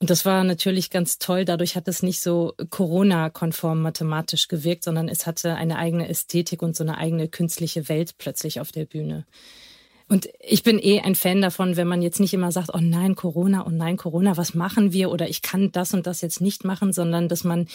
Und 0.00 0.08
das 0.08 0.24
war 0.24 0.44
natürlich 0.44 0.88
ganz 0.88 1.18
toll. 1.18 1.44
Dadurch 1.44 1.76
hat 1.76 1.86
es 1.86 2.02
nicht 2.02 2.22
so 2.22 2.54
Corona-konform 2.70 3.82
mathematisch 3.82 4.48
gewirkt, 4.48 4.82
sondern 4.82 5.08
es 5.08 5.26
hatte 5.26 5.56
eine 5.56 5.76
eigene 5.76 6.08
Ästhetik 6.08 6.62
und 6.62 6.74
so 6.74 6.82
eine 6.82 6.96
eigene 6.96 7.28
künstliche 7.28 7.88
Welt 7.90 8.14
plötzlich 8.16 8.60
auf 8.60 8.72
der 8.72 8.86
Bühne. 8.86 9.26
Und 10.10 10.28
ich 10.40 10.64
bin 10.64 10.80
eh 10.80 11.00
ein 11.02 11.14
Fan 11.14 11.40
davon, 11.40 11.76
wenn 11.76 11.86
man 11.86 12.02
jetzt 12.02 12.18
nicht 12.18 12.34
immer 12.34 12.50
sagt, 12.50 12.70
oh 12.74 12.80
nein, 12.80 13.14
Corona, 13.14 13.64
oh 13.64 13.70
nein, 13.70 13.96
Corona, 13.96 14.36
was 14.36 14.54
machen 14.54 14.92
wir? 14.92 15.08
Oder 15.12 15.28
ich 15.28 15.40
kann 15.40 15.70
das 15.70 15.94
und 15.94 16.04
das 16.04 16.20
jetzt 16.20 16.40
nicht 16.40 16.64
machen, 16.64 16.92
sondern 16.92 17.28
dass 17.28 17.44
man 17.44 17.68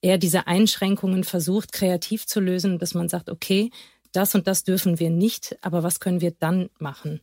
eher 0.00 0.16
diese 0.16 0.46
Einschränkungen 0.46 1.24
versucht, 1.24 1.72
kreativ 1.72 2.26
zu 2.26 2.38
lösen, 2.38 2.78
dass 2.78 2.94
man 2.94 3.08
sagt, 3.08 3.28
okay, 3.28 3.72
das 4.12 4.36
und 4.36 4.46
das 4.46 4.62
dürfen 4.62 5.00
wir 5.00 5.10
nicht, 5.10 5.58
aber 5.62 5.82
was 5.82 5.98
können 5.98 6.20
wir 6.20 6.30
dann 6.30 6.70
machen? 6.78 7.20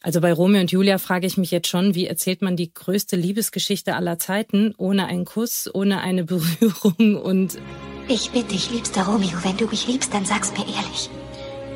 Also 0.00 0.20
bei 0.20 0.32
Romeo 0.32 0.60
und 0.60 0.70
Julia 0.70 0.98
frage 0.98 1.26
ich 1.26 1.36
mich 1.36 1.50
jetzt 1.50 1.66
schon, 1.66 1.96
wie 1.96 2.06
erzählt 2.06 2.40
man 2.40 2.54
die 2.54 2.72
größte 2.72 3.16
Liebesgeschichte 3.16 3.96
aller 3.96 4.20
Zeiten 4.20 4.76
ohne 4.76 5.06
einen 5.06 5.24
Kuss, 5.24 5.68
ohne 5.74 6.02
eine 6.02 6.22
Berührung 6.24 7.16
und... 7.16 7.58
Ich 8.06 8.30
bitte 8.30 8.48
dich, 8.48 8.70
liebster 8.70 9.06
Romeo, 9.06 9.42
wenn 9.42 9.56
du 9.56 9.66
mich 9.66 9.88
liebst, 9.88 10.14
dann 10.14 10.24
sag's 10.24 10.52
mir 10.52 10.66
ehrlich. 10.66 11.10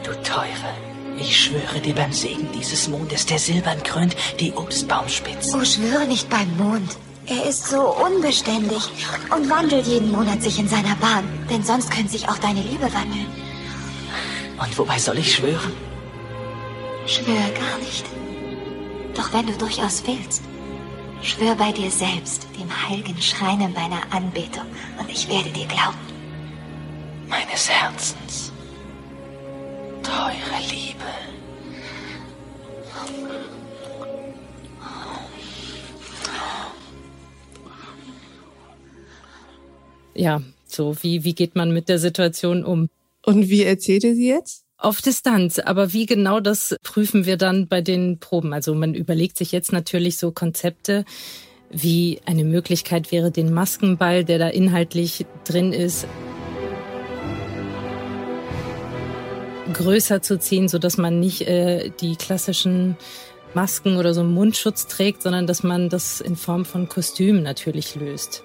Du 0.05 0.13
Teure, 0.23 0.88
ich 1.21 1.45
schwöre 1.45 1.81
dir 1.81 1.95
beim 1.95 2.13
Segen 2.13 2.49
dieses 2.55 2.89
Mondes, 2.89 3.27
der 3.27 3.39
silbern 3.39 3.83
krönt 3.83 4.17
die 4.41 4.53
Obstbaumspitze. 4.53 5.57
Oh, 5.57 5.65
schwöre 5.65 6.07
nicht 6.07 6.29
beim 6.29 6.57
Mond. 6.57 6.97
Er 7.27 7.45
ist 7.45 7.67
so 7.67 7.95
unbeständig 7.95 8.83
und 9.35 9.51
wandelt 9.51 9.87
jeden 9.87 10.11
Monat 10.11 10.43
sich 10.43 10.59
in 10.59 10.69
seiner 10.69 10.97
Bahn. 10.97 11.25
Denn 11.51 11.63
sonst 11.63 11.91
könnte 11.91 12.13
sich 12.13 12.29
auch 12.29 12.39
deine 12.39 12.63
Liebe 12.63 12.85
wandeln. 12.85 13.27
Und 14.59 14.79
wobei 14.79 14.99
soll 14.99 15.19
ich 15.19 15.35
schwören? 15.35 15.73
Schwöre 17.07 17.53
gar 17.53 17.79
nicht. 17.81 18.05
Doch 19.15 19.33
wenn 19.33 19.47
du 19.47 19.53
durchaus 19.53 20.03
willst, 20.07 20.43
schwör 21.23 21.55
bei 21.55 21.73
dir 21.73 21.91
selbst, 21.91 22.47
dem 22.59 22.71
heiligen 22.89 23.21
Schreine 23.21 23.69
meiner 23.69 24.01
Anbetung, 24.11 24.67
und 24.99 25.11
ich 25.11 25.29
werde 25.29 25.51
dir 25.51 25.67
glauben. 25.67 25.99
Meines 27.29 27.69
Herzens, 27.69 28.48
teure 30.09 30.61
Liebe. 30.71 31.05
Ja, 40.15 40.43
so, 40.67 40.97
wie, 41.03 41.25
wie 41.25 41.35
geht 41.35 41.55
man 41.55 41.73
mit 41.73 41.89
der 41.89 41.99
Situation 41.99 42.65
um? 42.65 42.89
Und 43.25 43.51
wie 43.51 43.63
erzählt 43.63 44.05
ihr 44.05 44.15
sie 44.15 44.29
jetzt? 44.29 44.65
Auf 44.79 45.03
Distanz, 45.03 45.59
aber 45.59 45.93
wie 45.93 46.07
genau 46.07 46.41
das 46.41 46.77
prüfen 46.83 47.27
wir 47.27 47.37
dann 47.37 47.67
bei 47.67 47.81
den 47.81 48.19
Proben? 48.19 48.53
Also 48.53 48.75
man 48.75 48.95
überlegt 48.95 49.37
sich 49.37 49.53
jetzt 49.53 49.73
natürlich 49.73 50.19
so 50.19 50.31
Konzepte, 50.31 51.05
wie 51.71 52.21
eine 52.25 52.45
Möglichkeit 52.45 53.13
wäre, 53.13 53.31
den 53.31 53.53
Maskenball, 53.53 54.25
der 54.25 54.39
da 54.39 54.49
inhaltlich 54.49 55.27
drin 55.45 55.73
ist, 55.73 56.07
größer 59.73 60.23
zu 60.23 60.39
ziehen, 60.39 60.69
so 60.69 60.79
dass 60.79 60.99
man 60.99 61.21
nicht 61.21 61.43
äh, 61.43 61.91
die 62.01 62.17
klassischen 62.17 62.97
Masken 63.55 63.97
oder 63.97 64.15
so 64.15 64.25
Mundschutz 64.25 64.87
trägt, 64.87 65.23
sondern 65.23 65.47
dass 65.47 65.63
man 65.63 65.89
das 65.89 66.21
in 66.21 66.37
Form 66.37 66.65
von 66.65 66.89
Kostümen 66.89 67.43
natürlich 67.43 67.95
löst 67.95 68.43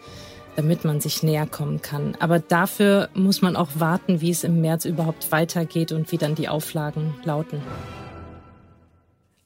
damit 0.55 0.85
man 0.85 1.01
sich 1.01 1.23
näher 1.23 1.47
kommen 1.47 1.81
kann. 1.81 2.15
Aber 2.19 2.39
dafür 2.39 3.09
muss 3.13 3.41
man 3.41 3.55
auch 3.55 3.69
warten, 3.75 4.21
wie 4.21 4.29
es 4.29 4.43
im 4.43 4.61
März 4.61 4.85
überhaupt 4.85 5.31
weitergeht 5.31 5.91
und 5.91 6.11
wie 6.11 6.17
dann 6.17 6.35
die 6.35 6.47
Auflagen 6.47 7.15
lauten. 7.23 7.61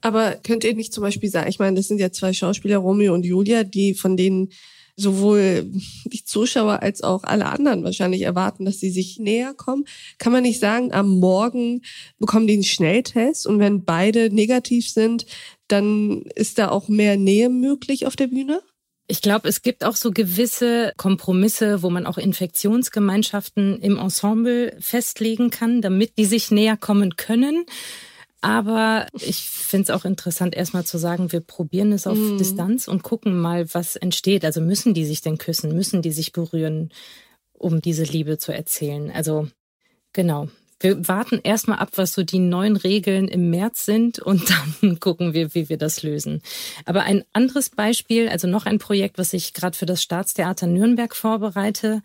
Aber 0.00 0.36
könnt 0.44 0.64
ihr 0.64 0.74
nicht 0.74 0.92
zum 0.92 1.02
Beispiel 1.02 1.28
sagen, 1.28 1.48
ich 1.48 1.58
meine, 1.58 1.76
das 1.76 1.88
sind 1.88 1.98
ja 1.98 2.12
zwei 2.12 2.32
Schauspieler, 2.32 2.78
Romeo 2.78 3.14
und 3.14 3.24
Julia, 3.24 3.64
die 3.64 3.94
von 3.94 4.16
denen 4.16 4.50
sowohl 4.98 5.70
die 6.04 6.24
Zuschauer 6.24 6.82
als 6.82 7.02
auch 7.02 7.24
alle 7.24 7.46
anderen 7.46 7.84
wahrscheinlich 7.84 8.22
erwarten, 8.22 8.64
dass 8.64 8.80
sie 8.80 8.90
sich 8.90 9.18
näher 9.18 9.54
kommen. 9.54 9.84
Kann 10.18 10.32
man 10.32 10.42
nicht 10.42 10.60
sagen, 10.60 10.92
am 10.92 11.18
Morgen 11.20 11.82
bekommen 12.18 12.46
die 12.46 12.54
einen 12.54 12.64
Schnelltest 12.64 13.46
und 13.46 13.60
wenn 13.60 13.84
beide 13.84 14.28
negativ 14.34 14.90
sind, 14.90 15.24
dann 15.68 16.22
ist 16.34 16.58
da 16.58 16.70
auch 16.70 16.88
mehr 16.88 17.16
Nähe 17.16 17.48
möglich 17.48 18.06
auf 18.06 18.16
der 18.16 18.26
Bühne? 18.26 18.60
Ich 19.06 19.22
glaube, 19.22 19.48
es 19.48 19.62
gibt 19.62 19.84
auch 19.84 19.96
so 19.96 20.10
gewisse 20.10 20.92
Kompromisse, 20.98 21.82
wo 21.82 21.88
man 21.88 22.04
auch 22.04 22.18
Infektionsgemeinschaften 22.18 23.80
im 23.80 23.96
Ensemble 23.96 24.76
festlegen 24.80 25.48
kann, 25.48 25.80
damit 25.80 26.18
die 26.18 26.26
sich 26.26 26.50
näher 26.50 26.76
kommen 26.76 27.16
können. 27.16 27.64
Aber 28.40 29.06
ich 29.14 29.48
finde 29.50 29.84
es 29.84 29.90
auch 29.90 30.04
interessant, 30.04 30.54
erstmal 30.54 30.84
zu 30.84 30.96
sagen, 30.98 31.32
wir 31.32 31.40
probieren 31.40 31.92
es 31.92 32.06
auf 32.06 32.16
mm. 32.16 32.38
Distanz 32.38 32.86
und 32.86 33.02
gucken 33.02 33.38
mal, 33.40 33.72
was 33.74 33.96
entsteht. 33.96 34.44
Also 34.44 34.60
müssen 34.60 34.94
die 34.94 35.04
sich 35.04 35.22
denn 35.22 35.38
küssen, 35.38 35.74
müssen 35.74 36.02
die 36.02 36.12
sich 36.12 36.32
berühren, 36.32 36.90
um 37.52 37.80
diese 37.80 38.04
Liebe 38.04 38.38
zu 38.38 38.52
erzählen. 38.52 39.10
Also 39.10 39.48
genau, 40.12 40.48
wir 40.80 41.08
warten 41.08 41.40
erstmal 41.42 41.78
ab, 41.78 41.90
was 41.96 42.12
so 42.12 42.22
die 42.22 42.38
neuen 42.38 42.76
Regeln 42.76 43.26
im 43.26 43.50
März 43.50 43.84
sind 43.84 44.18
und 44.20 44.50
dann 44.50 45.00
gucken 45.00 45.34
wir, 45.34 45.54
wie 45.54 45.68
wir 45.68 45.78
das 45.78 46.02
lösen. 46.02 46.42
Aber 46.84 47.02
ein 47.02 47.24
anderes 47.32 47.70
Beispiel, 47.70 48.28
also 48.28 48.46
noch 48.46 48.66
ein 48.66 48.78
Projekt, 48.78 49.18
was 49.18 49.32
ich 49.32 49.54
gerade 49.54 49.76
für 49.76 49.86
das 49.86 50.02
Staatstheater 50.02 50.66
Nürnberg 50.66 51.14
vorbereite. 51.14 52.02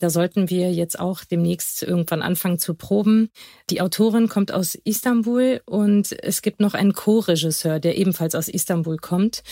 Da 0.00 0.10
sollten 0.10 0.50
wir 0.50 0.72
jetzt 0.72 0.98
auch 0.98 1.24
demnächst 1.24 1.82
irgendwann 1.82 2.22
anfangen 2.22 2.58
zu 2.58 2.74
proben. 2.74 3.30
Die 3.70 3.80
Autorin 3.80 4.28
kommt 4.28 4.52
aus 4.52 4.74
Istanbul 4.74 5.60
und 5.66 6.12
es 6.22 6.42
gibt 6.42 6.60
noch 6.60 6.74
einen 6.74 6.92
Co-Regisseur, 6.92 7.80
der 7.80 7.96
ebenfalls 7.96 8.34
aus 8.34 8.48
Istanbul 8.48 8.96
kommt. 8.96 9.42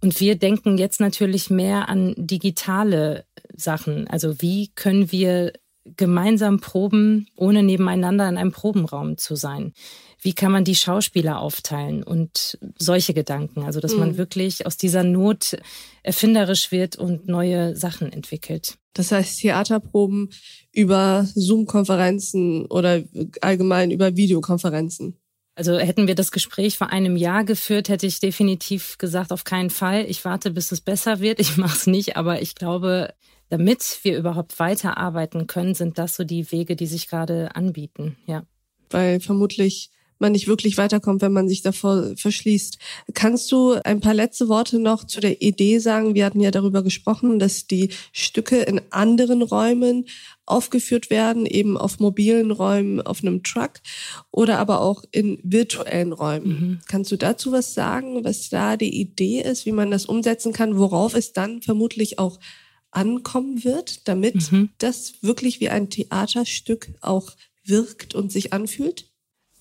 Und 0.00 0.20
wir 0.20 0.36
denken 0.36 0.78
jetzt 0.78 1.00
natürlich 1.00 1.50
mehr 1.50 1.88
an 1.88 2.14
digitale 2.16 3.24
Sachen. 3.54 4.06
Also 4.08 4.40
wie 4.40 4.70
können 4.74 5.10
wir 5.10 5.52
gemeinsam 5.96 6.60
proben, 6.60 7.26
ohne 7.36 7.62
nebeneinander 7.62 8.28
in 8.28 8.36
einem 8.36 8.52
Probenraum 8.52 9.16
zu 9.16 9.34
sein? 9.36 9.72
Wie 10.20 10.34
kann 10.34 10.52
man 10.52 10.64
die 10.64 10.74
Schauspieler 10.74 11.40
aufteilen 11.40 12.02
und 12.02 12.58
solche 12.76 13.14
Gedanken? 13.14 13.62
Also, 13.62 13.80
dass 13.80 13.92
mhm. 13.92 14.00
man 14.00 14.16
wirklich 14.16 14.66
aus 14.66 14.76
dieser 14.76 15.04
Not 15.04 15.56
erfinderisch 16.02 16.72
wird 16.72 16.96
und 16.96 17.28
neue 17.28 17.76
Sachen 17.76 18.12
entwickelt. 18.12 18.76
Das 18.98 19.12
heißt, 19.12 19.38
Theaterproben 19.38 20.30
über 20.72 21.24
Zoom-Konferenzen 21.36 22.66
oder 22.66 23.04
allgemein 23.40 23.92
über 23.92 24.16
Videokonferenzen. 24.16 25.16
Also 25.54 25.78
hätten 25.78 26.08
wir 26.08 26.16
das 26.16 26.32
Gespräch 26.32 26.76
vor 26.78 26.90
einem 26.90 27.16
Jahr 27.16 27.44
geführt, 27.44 27.88
hätte 27.88 28.06
ich 28.06 28.18
definitiv 28.18 28.98
gesagt, 28.98 29.30
auf 29.30 29.44
keinen 29.44 29.70
Fall. 29.70 30.04
Ich 30.08 30.24
warte, 30.24 30.50
bis 30.50 30.72
es 30.72 30.80
besser 30.80 31.20
wird. 31.20 31.38
Ich 31.38 31.56
mache 31.56 31.76
es 31.76 31.86
nicht, 31.86 32.16
aber 32.16 32.42
ich 32.42 32.56
glaube, 32.56 33.14
damit 33.50 34.00
wir 34.02 34.18
überhaupt 34.18 34.58
weiterarbeiten 34.58 35.46
können, 35.46 35.74
sind 35.74 35.96
das 35.96 36.16
so 36.16 36.24
die 36.24 36.50
Wege, 36.50 36.74
die 36.74 36.86
sich 36.86 37.08
gerade 37.08 37.54
anbieten, 37.54 38.16
ja. 38.26 38.42
Weil 38.90 39.20
vermutlich 39.20 39.90
man 40.20 40.32
nicht 40.32 40.48
wirklich 40.48 40.78
weiterkommt, 40.78 41.22
wenn 41.22 41.32
man 41.32 41.48
sich 41.48 41.62
davor 41.62 42.12
verschließt. 42.16 42.78
Kannst 43.14 43.50
du 43.52 43.72
ein 43.84 44.00
paar 44.00 44.14
letzte 44.14 44.48
Worte 44.48 44.78
noch 44.78 45.04
zu 45.04 45.20
der 45.20 45.42
Idee 45.42 45.78
sagen? 45.78 46.14
Wir 46.14 46.24
hatten 46.24 46.40
ja 46.40 46.50
darüber 46.50 46.82
gesprochen, 46.82 47.38
dass 47.38 47.66
die 47.66 47.90
Stücke 48.12 48.58
in 48.58 48.80
anderen 48.90 49.42
Räumen 49.42 50.06
aufgeführt 50.46 51.10
werden, 51.10 51.46
eben 51.46 51.76
auf 51.76 52.00
mobilen 52.00 52.50
Räumen, 52.50 53.00
auf 53.00 53.22
einem 53.22 53.42
Truck 53.42 53.72
oder 54.30 54.58
aber 54.58 54.80
auch 54.80 55.04
in 55.10 55.38
virtuellen 55.42 56.12
Räumen. 56.12 56.48
Mhm. 56.48 56.80
Kannst 56.86 57.12
du 57.12 57.16
dazu 57.16 57.52
was 57.52 57.74
sagen, 57.74 58.24
was 58.24 58.48
da 58.48 58.76
die 58.76 59.00
Idee 59.00 59.42
ist, 59.42 59.66
wie 59.66 59.72
man 59.72 59.90
das 59.90 60.06
umsetzen 60.06 60.52
kann, 60.52 60.78
worauf 60.78 61.14
es 61.14 61.32
dann 61.32 61.60
vermutlich 61.62 62.18
auch 62.18 62.38
ankommen 62.90 63.64
wird, 63.64 64.08
damit 64.08 64.50
mhm. 64.50 64.70
das 64.78 65.14
wirklich 65.22 65.60
wie 65.60 65.68
ein 65.68 65.90
Theaterstück 65.90 66.88
auch 67.00 67.30
wirkt 67.64 68.14
und 68.14 68.32
sich 68.32 68.52
anfühlt? 68.52 69.07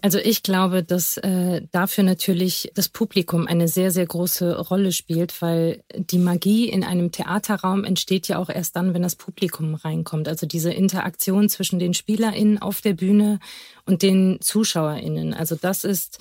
Also 0.01 0.19
ich 0.19 0.43
glaube, 0.43 0.83
dass 0.83 1.17
äh, 1.17 1.63
dafür 1.71 2.03
natürlich 2.03 2.71
das 2.75 2.87
Publikum 2.87 3.47
eine 3.47 3.67
sehr, 3.67 3.89
sehr 3.89 4.05
große 4.05 4.59
Rolle 4.59 4.91
spielt, 4.91 5.41
weil 5.41 5.83
die 5.95 6.19
Magie 6.19 6.69
in 6.69 6.83
einem 6.83 7.11
Theaterraum 7.11 7.83
entsteht 7.83 8.27
ja 8.27 8.37
auch 8.37 8.49
erst 8.49 8.75
dann, 8.75 8.93
wenn 8.93 9.01
das 9.01 9.15
Publikum 9.15 9.73
reinkommt. 9.73 10.27
Also 10.27 10.45
diese 10.45 10.71
Interaktion 10.71 11.49
zwischen 11.49 11.79
den 11.79 11.95
SpielerInnen 11.95 12.61
auf 12.61 12.81
der 12.81 12.93
Bühne 12.93 13.39
und 13.85 14.03
den 14.03 14.37
ZuschauerInnen. 14.39 15.33
Also 15.33 15.55
das 15.55 15.83
ist 15.83 16.19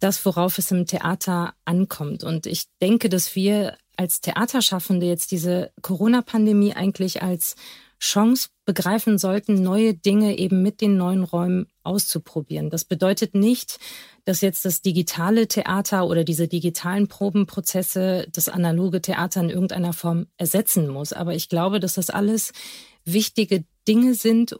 das, 0.00 0.24
worauf 0.24 0.56
es 0.56 0.70
im 0.70 0.86
Theater 0.86 1.54
ankommt. 1.66 2.24
Und 2.24 2.46
ich 2.46 2.64
denke, 2.80 3.10
dass 3.10 3.36
wir 3.36 3.76
als 3.96 4.22
Theaterschaffende 4.22 5.06
jetzt 5.06 5.30
diese 5.30 5.70
Corona-Pandemie 5.82 6.72
eigentlich 6.72 7.22
als 7.22 7.56
Chance 8.02 8.48
begreifen 8.64 9.16
sollten, 9.16 9.62
neue 9.62 9.94
Dinge 9.94 10.36
eben 10.36 10.60
mit 10.60 10.80
den 10.80 10.96
neuen 10.96 11.22
Räumen 11.22 11.68
auszuprobieren. 11.84 12.68
Das 12.68 12.84
bedeutet 12.84 13.36
nicht, 13.36 13.78
dass 14.24 14.40
jetzt 14.40 14.64
das 14.64 14.82
digitale 14.82 15.46
Theater 15.46 16.06
oder 16.08 16.24
diese 16.24 16.48
digitalen 16.48 17.06
Probenprozesse 17.06 18.26
das 18.32 18.48
analoge 18.48 19.00
Theater 19.00 19.40
in 19.40 19.50
irgendeiner 19.50 19.92
Form 19.92 20.26
ersetzen 20.36 20.88
muss. 20.88 21.12
Aber 21.12 21.34
ich 21.34 21.48
glaube, 21.48 21.78
dass 21.78 21.94
das 21.94 22.10
alles 22.10 22.52
wichtige 23.04 23.64
Dinge 23.86 24.14
sind, 24.14 24.58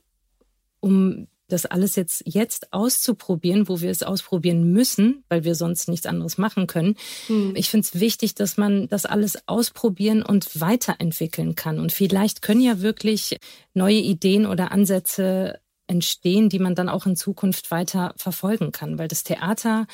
um 0.78 1.26
das 1.52 1.66
alles 1.66 1.96
jetzt, 1.96 2.22
jetzt 2.26 2.72
auszuprobieren, 2.72 3.68
wo 3.68 3.80
wir 3.80 3.90
es 3.90 4.02
ausprobieren 4.02 4.72
müssen, 4.72 5.24
weil 5.28 5.44
wir 5.44 5.54
sonst 5.54 5.88
nichts 5.88 6.06
anderes 6.06 6.38
machen 6.38 6.66
können. 6.66 6.96
Hm. 7.26 7.54
Ich 7.54 7.70
finde 7.70 7.86
es 7.86 8.00
wichtig, 8.00 8.34
dass 8.34 8.56
man 8.56 8.88
das 8.88 9.06
alles 9.06 9.46
ausprobieren 9.46 10.22
und 10.22 10.60
weiterentwickeln 10.60 11.54
kann. 11.54 11.78
Und 11.78 11.92
vielleicht 11.92 12.42
können 12.42 12.60
ja 12.60 12.80
wirklich 12.80 13.38
neue 13.74 13.98
Ideen 13.98 14.46
oder 14.46 14.72
Ansätze 14.72 15.60
entstehen, 15.86 16.48
die 16.48 16.58
man 16.58 16.74
dann 16.74 16.88
auch 16.88 17.06
in 17.06 17.16
Zukunft 17.16 17.70
weiter 17.70 18.14
verfolgen 18.16 18.72
kann. 18.72 18.98
Weil 18.98 19.08
das 19.08 19.24
Theater 19.24 19.86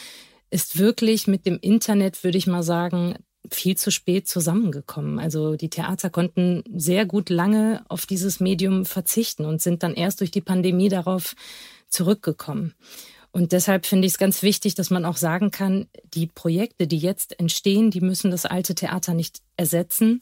ist 0.50 0.78
wirklich 0.78 1.26
mit 1.26 1.44
dem 1.44 1.58
Internet, 1.60 2.24
würde 2.24 2.38
ich 2.38 2.46
mal 2.46 2.62
sagen, 2.62 3.16
viel 3.50 3.76
zu 3.76 3.90
spät 3.90 4.28
zusammengekommen. 4.28 5.18
Also 5.18 5.56
die 5.56 5.70
Theater 5.70 6.10
konnten 6.10 6.64
sehr 6.74 7.06
gut 7.06 7.30
lange 7.30 7.84
auf 7.88 8.06
dieses 8.06 8.40
Medium 8.40 8.84
verzichten 8.84 9.44
und 9.44 9.62
sind 9.62 9.82
dann 9.82 9.94
erst 9.94 10.20
durch 10.20 10.30
die 10.30 10.40
Pandemie 10.40 10.88
darauf 10.88 11.34
zurückgekommen. 11.88 12.74
Und 13.30 13.52
deshalb 13.52 13.86
finde 13.86 14.06
ich 14.06 14.14
es 14.14 14.18
ganz 14.18 14.42
wichtig, 14.42 14.74
dass 14.74 14.90
man 14.90 15.04
auch 15.04 15.16
sagen 15.16 15.50
kann, 15.50 15.86
die 16.14 16.26
Projekte, 16.26 16.86
die 16.86 16.98
jetzt 16.98 17.38
entstehen, 17.38 17.90
die 17.90 18.00
müssen 18.00 18.30
das 18.30 18.46
alte 18.46 18.74
Theater 18.74 19.14
nicht 19.14 19.40
ersetzen. 19.56 20.20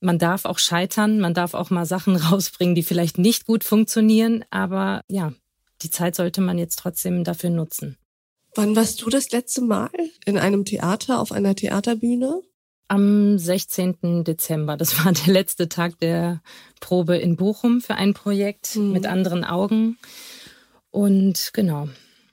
Man 0.00 0.18
darf 0.18 0.44
auch 0.44 0.58
scheitern, 0.58 1.18
man 1.18 1.34
darf 1.34 1.54
auch 1.54 1.70
mal 1.70 1.86
Sachen 1.86 2.16
rausbringen, 2.16 2.74
die 2.74 2.82
vielleicht 2.82 3.18
nicht 3.18 3.46
gut 3.46 3.64
funktionieren, 3.64 4.44
aber 4.50 5.02
ja, 5.08 5.32
die 5.82 5.90
Zeit 5.90 6.14
sollte 6.14 6.40
man 6.40 6.58
jetzt 6.58 6.78
trotzdem 6.78 7.24
dafür 7.24 7.50
nutzen. 7.50 7.98
Wann 8.56 8.74
warst 8.74 9.02
du 9.02 9.10
das 9.10 9.30
letzte 9.32 9.60
Mal 9.60 9.90
in 10.24 10.38
einem 10.38 10.64
Theater, 10.64 11.20
auf 11.20 11.30
einer 11.30 11.54
Theaterbühne? 11.54 12.40
Am 12.88 13.36
16. 13.36 14.24
Dezember. 14.24 14.78
Das 14.78 15.04
war 15.04 15.12
der 15.12 15.32
letzte 15.32 15.68
Tag 15.68 15.98
der 15.98 16.40
Probe 16.80 17.18
in 17.18 17.36
Bochum 17.36 17.82
für 17.82 17.96
ein 17.96 18.14
Projekt 18.14 18.76
mhm. 18.76 18.92
mit 18.92 19.06
anderen 19.06 19.44
Augen. 19.44 19.98
Und 20.90 21.50
genau, 21.52 21.88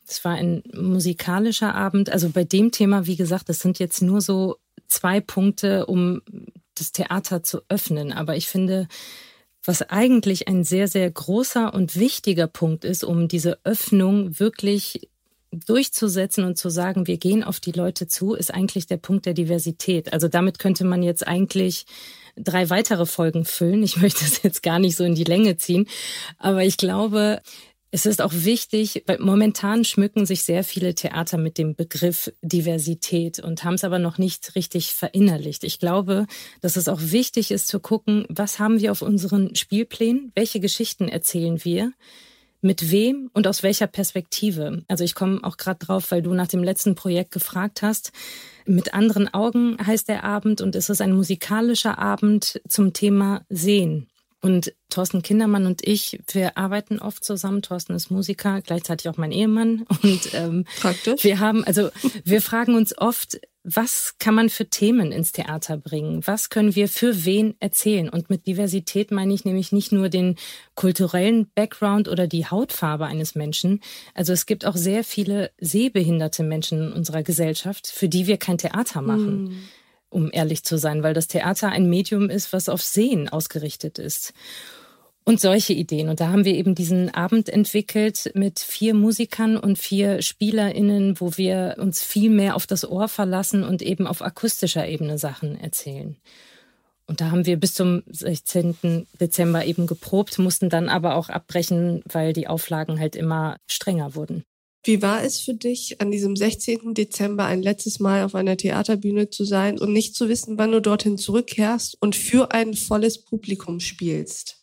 es 0.08 0.24
war 0.24 0.36
ein 0.36 0.64
musikalischer 0.74 1.76
Abend. 1.76 2.10
Also 2.10 2.30
bei 2.30 2.46
dem 2.46 2.72
Thema, 2.72 3.06
wie 3.06 3.18
gesagt, 3.18 3.50
das 3.50 3.60
sind 3.60 3.78
jetzt 3.80 4.02
nur 4.02 4.22
so 4.22 4.56
zwei 4.88 5.20
Punkte, 5.20 5.88
um 5.88 6.22
das 6.76 6.94
Theater 6.94 7.44
zu 7.44 7.62
öffnen. 7.68 8.14
Aber 8.14 8.38
ich 8.38 8.48
finde, 8.48 8.88
was 9.66 9.82
eigentlich 9.82 10.48
ein 10.48 10.64
sehr, 10.64 10.88
sehr 10.88 11.12
großer 11.12 11.74
und 11.74 11.98
wichtiger 11.98 12.48
Punkt 12.48 12.86
ist, 12.86 13.04
um 13.04 13.28
diese 13.28 13.60
Öffnung 13.66 14.40
wirklich 14.40 15.10
durchzusetzen 15.66 16.44
und 16.44 16.58
zu 16.58 16.70
sagen, 16.70 17.08
wir 17.08 17.18
gehen 17.18 17.44
auf 17.44 17.60
die 17.60 17.72
Leute 17.72 18.08
zu, 18.08 18.34
ist 18.34 18.54
eigentlich 18.54 18.88
der 18.88 18.98
Punkt 18.98 19.26
der 19.26 19.34
Diversität. 19.34 20.14
Also 20.14 20.28
damit 20.28 20.60
könnte 20.60 20.84
man 20.84 21.04
jetzt 21.04 21.28
eigentlich 21.28 21.86
drei 22.36 22.70
weitere 22.70 23.06
Folgen 23.06 23.46
füllen. 23.46 23.84
Ich 23.84 23.98
möchte 24.02 24.26
es 24.26 24.44
jetzt 24.44 24.64
gar 24.64 24.80
nicht 24.80 24.96
so 24.96 25.04
in 25.04 25.16
die 25.16 25.24
Länge 25.24 25.58
ziehen, 25.58 25.88
aber 26.38 26.64
ich 26.64 26.78
glaube, 26.78 27.42
es 27.96 28.08
ist 28.08 28.24
auch 28.24 28.34
wichtig, 28.34 29.04
weil 29.06 29.20
momentan 29.20 29.86
schmücken 29.86 30.26
sich 30.26 30.42
sehr 30.42 30.64
viele 30.64 30.96
Theater 30.96 31.38
mit 31.38 31.60
dem 31.60 31.76
Begriff 31.76 32.34
Diversität 32.42 33.38
und 33.38 33.64
haben 33.64 33.76
es 33.76 33.84
aber 33.84 34.00
noch 34.00 34.18
nicht 34.18 34.56
richtig 34.56 34.96
verinnerlicht. 34.96 35.64
Ich 35.64 35.78
glaube, 35.78 36.26
dass 36.60 36.76
es 36.76 36.88
auch 36.88 37.00
wichtig 37.00 37.52
ist 37.52 37.68
zu 37.68 37.80
gucken, 37.80 38.26
was 38.30 38.58
haben 38.58 38.80
wir 38.80 38.92
auf 38.92 39.04
unseren 39.04 39.54
Spielplänen, 39.54 40.32
welche 40.34 40.60
Geschichten 40.60 41.08
erzählen 41.08 41.64
wir, 41.64 41.94
mit 42.64 42.92
wem 42.92 43.30
und 43.34 43.48
aus 43.48 43.64
welcher 43.64 43.88
Perspektive. 43.88 44.84
Also 44.88 45.04
ich 45.04 45.16
komme 45.16 45.40
auch 45.44 45.58
gerade 45.58 45.86
drauf, 45.86 46.12
weil 46.12 46.22
du 46.22 46.34
nach 46.34 46.48
dem 46.48 46.64
letzten 46.64 46.96
Projekt 46.96 47.32
gefragt 47.32 47.82
hast. 47.82 48.12
Mit 48.66 48.94
anderen 48.94 49.34
Augen 49.34 49.78
heißt 49.86 50.08
der 50.08 50.24
Abend 50.24 50.62
und 50.62 50.76
es 50.76 50.90
ist 50.90 51.02
ein 51.02 51.14
musikalischer 51.14 52.00
Abend 52.00 52.62
zum 52.68 52.94
Thema 52.94 53.46
Sehen. 53.50 54.08
Und 54.42 54.74
Thorsten 54.90 55.22
Kindermann 55.22 55.66
und 55.66 55.88
ich, 55.88 56.20
wir 56.34 56.58
arbeiten 56.58 57.00
oft 57.00 57.24
zusammen. 57.24 57.62
Thorsten 57.62 57.94
ist 57.94 58.12
Musiker, 58.12 58.62
gleichzeitig 58.62 59.08
auch 59.08 59.16
mein 59.16 59.32
Ehemann. 59.32 59.86
Und 60.04 60.34
ähm, 60.34 60.66
Praktisch. 60.82 61.24
wir 61.24 61.40
haben, 61.40 61.64
also 61.64 61.90
wir 62.26 62.42
fragen 62.42 62.76
uns 62.76 62.98
oft, 62.98 63.40
was 63.64 64.16
kann 64.20 64.36
man 64.36 64.50
für 64.50 64.70
Themen 64.70 65.12
ins 65.12 65.32
Theater 65.32 65.78
bringen? 65.78 66.22
Was 66.26 66.50
können 66.50 66.76
wir 66.76 66.90
für 66.90 67.24
wen 67.24 67.56
erzählen? 67.60 68.10
Und 68.10 68.30
mit 68.30 68.46
Diversität 68.46 69.10
meine 69.12 69.34
ich 69.34 69.46
nämlich 69.46 69.72
nicht 69.72 69.92
nur 69.94 70.10
den 70.10 70.36
kulturellen 70.76 71.50
Background 71.56 72.10
oder 72.10 72.28
die 72.28 72.46
Hautfarbe 72.46 73.06
eines 73.06 73.36
Menschen. 73.36 73.80
Also 74.14 74.34
es 74.34 74.46
gibt 74.46 74.66
auch 74.66 74.76
sehr 74.76 75.06
viele 75.06 75.52
sehbehinderte 75.60 76.44
Menschen 76.44 76.88
in 76.88 76.94
unserer 76.94 77.24
Gesellschaft, 77.24 77.88
für 77.88 78.10
die 78.10 78.28
wir 78.28 78.38
kein 78.38 78.58
Theater 78.58 79.02
machen. 79.02 79.48
Hm 79.48 79.58
um 80.14 80.30
ehrlich 80.32 80.64
zu 80.64 80.78
sein, 80.78 81.02
weil 81.02 81.16
das 81.16 81.28
Theater 81.28 81.70
ein 81.70 81.90
Medium 81.90 82.30
ist, 82.30 82.54
was 82.54 82.70
auf 82.70 82.84
Sehen 82.84 83.30
ausgerichtet 83.30 83.98
ist. 83.98 84.34
Und 85.26 85.40
solche 85.40 85.72
Ideen. 85.72 86.10
Und 86.10 86.20
da 86.20 86.28
haben 86.28 86.44
wir 86.44 86.54
eben 86.54 86.76
diesen 86.76 87.14
Abend 87.14 87.48
entwickelt 87.48 88.32
mit 88.34 88.60
vier 88.60 88.94
Musikern 88.94 89.56
und 89.56 89.78
vier 89.78 90.22
SpielerInnen, 90.22 91.20
wo 91.22 91.38
wir 91.38 91.76
uns 91.80 92.04
viel 92.04 92.30
mehr 92.30 92.56
auf 92.56 92.68
das 92.68 92.88
Ohr 92.90 93.08
verlassen 93.08 93.64
und 93.64 93.82
eben 93.82 94.06
auf 94.06 94.22
akustischer 94.22 94.86
Ebene 94.86 95.18
Sachen 95.18 95.58
erzählen. 95.58 96.18
Und 97.06 97.22
da 97.22 97.32
haben 97.32 97.46
wir 97.46 97.58
bis 97.58 97.74
zum 97.74 98.04
16. 98.08 99.08
Dezember 99.20 99.66
eben 99.66 99.88
geprobt, 99.88 100.40
mussten 100.40 100.70
dann 100.70 100.90
aber 100.90 101.16
auch 101.16 101.30
abbrechen, 101.30 102.02
weil 102.06 102.34
die 102.34 102.48
Auflagen 102.48 103.00
halt 103.00 103.16
immer 103.16 103.58
strenger 103.68 104.16
wurden. 104.16 104.44
Wie 104.86 105.02
war 105.02 105.24
es 105.24 105.40
für 105.40 105.54
dich, 105.54 106.02
an 106.02 106.12
diesem 106.12 106.36
16. 106.36 106.94
Dezember 106.94 107.46
ein 107.46 107.62
letztes 107.62 108.00
Mal 108.00 108.26
auf 108.26 108.36
einer 108.36 108.58
Theaterbühne 108.58 109.30
zu 109.30 109.46
sein 109.46 109.80
und 109.80 109.94
nicht 109.94 110.16
zu 110.16 110.28
wissen, 110.28 110.58
wann 110.58 110.74
du 110.74 110.82
dorthin 110.82 111.18
zurückkehrst 111.18 111.98
und 112.02 112.18
für 112.18 112.52
ein 112.52 112.74
volles 112.74 113.24
Publikum 113.24 113.80
spielst? 113.80 114.63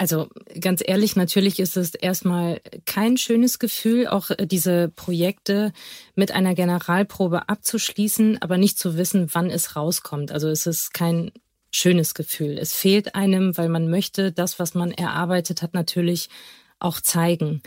Also 0.00 0.28
ganz 0.58 0.82
ehrlich, 0.82 1.14
natürlich 1.14 1.60
ist 1.60 1.76
es 1.76 1.94
erstmal 1.94 2.62
kein 2.86 3.18
schönes 3.18 3.58
Gefühl, 3.58 4.06
auch 4.06 4.30
äh, 4.30 4.46
diese 4.46 4.88
Projekte 4.88 5.74
mit 6.14 6.32
einer 6.32 6.54
Generalprobe 6.54 7.50
abzuschließen, 7.50 8.40
aber 8.40 8.56
nicht 8.56 8.78
zu 8.78 8.96
wissen, 8.96 9.28
wann 9.32 9.50
es 9.50 9.76
rauskommt. 9.76 10.32
Also 10.32 10.48
es 10.48 10.66
ist 10.66 10.94
kein 10.94 11.32
schönes 11.70 12.14
Gefühl. 12.14 12.56
Es 12.56 12.72
fehlt 12.72 13.14
einem, 13.14 13.58
weil 13.58 13.68
man 13.68 13.90
möchte 13.90 14.32
das, 14.32 14.58
was 14.58 14.72
man 14.72 14.90
erarbeitet 14.90 15.60
hat, 15.60 15.74
natürlich 15.74 16.30
auch 16.78 16.98
zeigen. 17.00 17.60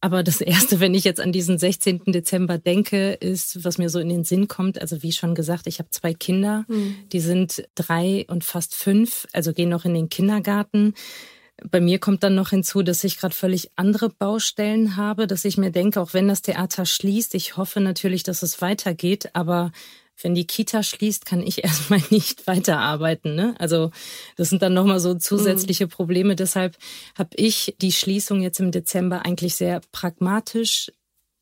Aber 0.00 0.24
das 0.24 0.40
Erste, 0.40 0.80
wenn 0.80 0.94
ich 0.94 1.04
jetzt 1.04 1.20
an 1.20 1.30
diesen 1.30 1.60
16. 1.60 2.06
Dezember 2.06 2.58
denke, 2.58 3.12
ist, 3.12 3.64
was 3.64 3.78
mir 3.78 3.88
so 3.88 4.00
in 4.00 4.08
den 4.08 4.24
Sinn 4.24 4.48
kommt, 4.48 4.80
also 4.80 5.04
wie 5.04 5.12
schon 5.12 5.36
gesagt, 5.36 5.68
ich 5.68 5.78
habe 5.78 5.90
zwei 5.90 6.12
Kinder, 6.12 6.64
mhm. 6.66 6.96
die 7.12 7.20
sind 7.20 7.68
drei 7.76 8.24
und 8.26 8.42
fast 8.42 8.74
fünf, 8.74 9.28
also 9.32 9.52
gehen 9.52 9.68
noch 9.68 9.84
in 9.84 9.94
den 9.94 10.08
Kindergarten. 10.08 10.94
Bei 11.70 11.80
mir 11.80 11.98
kommt 11.98 12.22
dann 12.22 12.34
noch 12.34 12.50
hinzu, 12.50 12.82
dass 12.82 13.04
ich 13.04 13.18
gerade 13.18 13.34
völlig 13.34 13.70
andere 13.76 14.08
Baustellen 14.08 14.96
habe, 14.96 15.26
dass 15.26 15.44
ich 15.44 15.58
mir 15.58 15.70
denke, 15.70 16.00
auch 16.00 16.14
wenn 16.14 16.28
das 16.28 16.42
Theater 16.42 16.86
schließt, 16.86 17.34
ich 17.34 17.56
hoffe 17.56 17.80
natürlich, 17.80 18.22
dass 18.22 18.42
es 18.42 18.60
weitergeht, 18.60 19.30
aber 19.34 19.70
wenn 20.20 20.34
die 20.34 20.46
Kita 20.46 20.82
schließt, 20.82 21.24
kann 21.26 21.42
ich 21.42 21.64
erstmal 21.64 22.02
nicht 22.10 22.46
weiterarbeiten. 22.46 23.34
Ne? 23.34 23.54
Also 23.58 23.90
das 24.36 24.50
sind 24.50 24.62
dann 24.62 24.74
nochmal 24.74 25.00
so 25.00 25.14
zusätzliche 25.14 25.86
Probleme. 25.86 26.36
Deshalb 26.36 26.76
habe 27.16 27.30
ich 27.36 27.74
die 27.80 27.92
Schließung 27.92 28.40
jetzt 28.40 28.60
im 28.60 28.70
Dezember 28.70 29.24
eigentlich 29.24 29.54
sehr 29.54 29.80
pragmatisch 29.92 30.90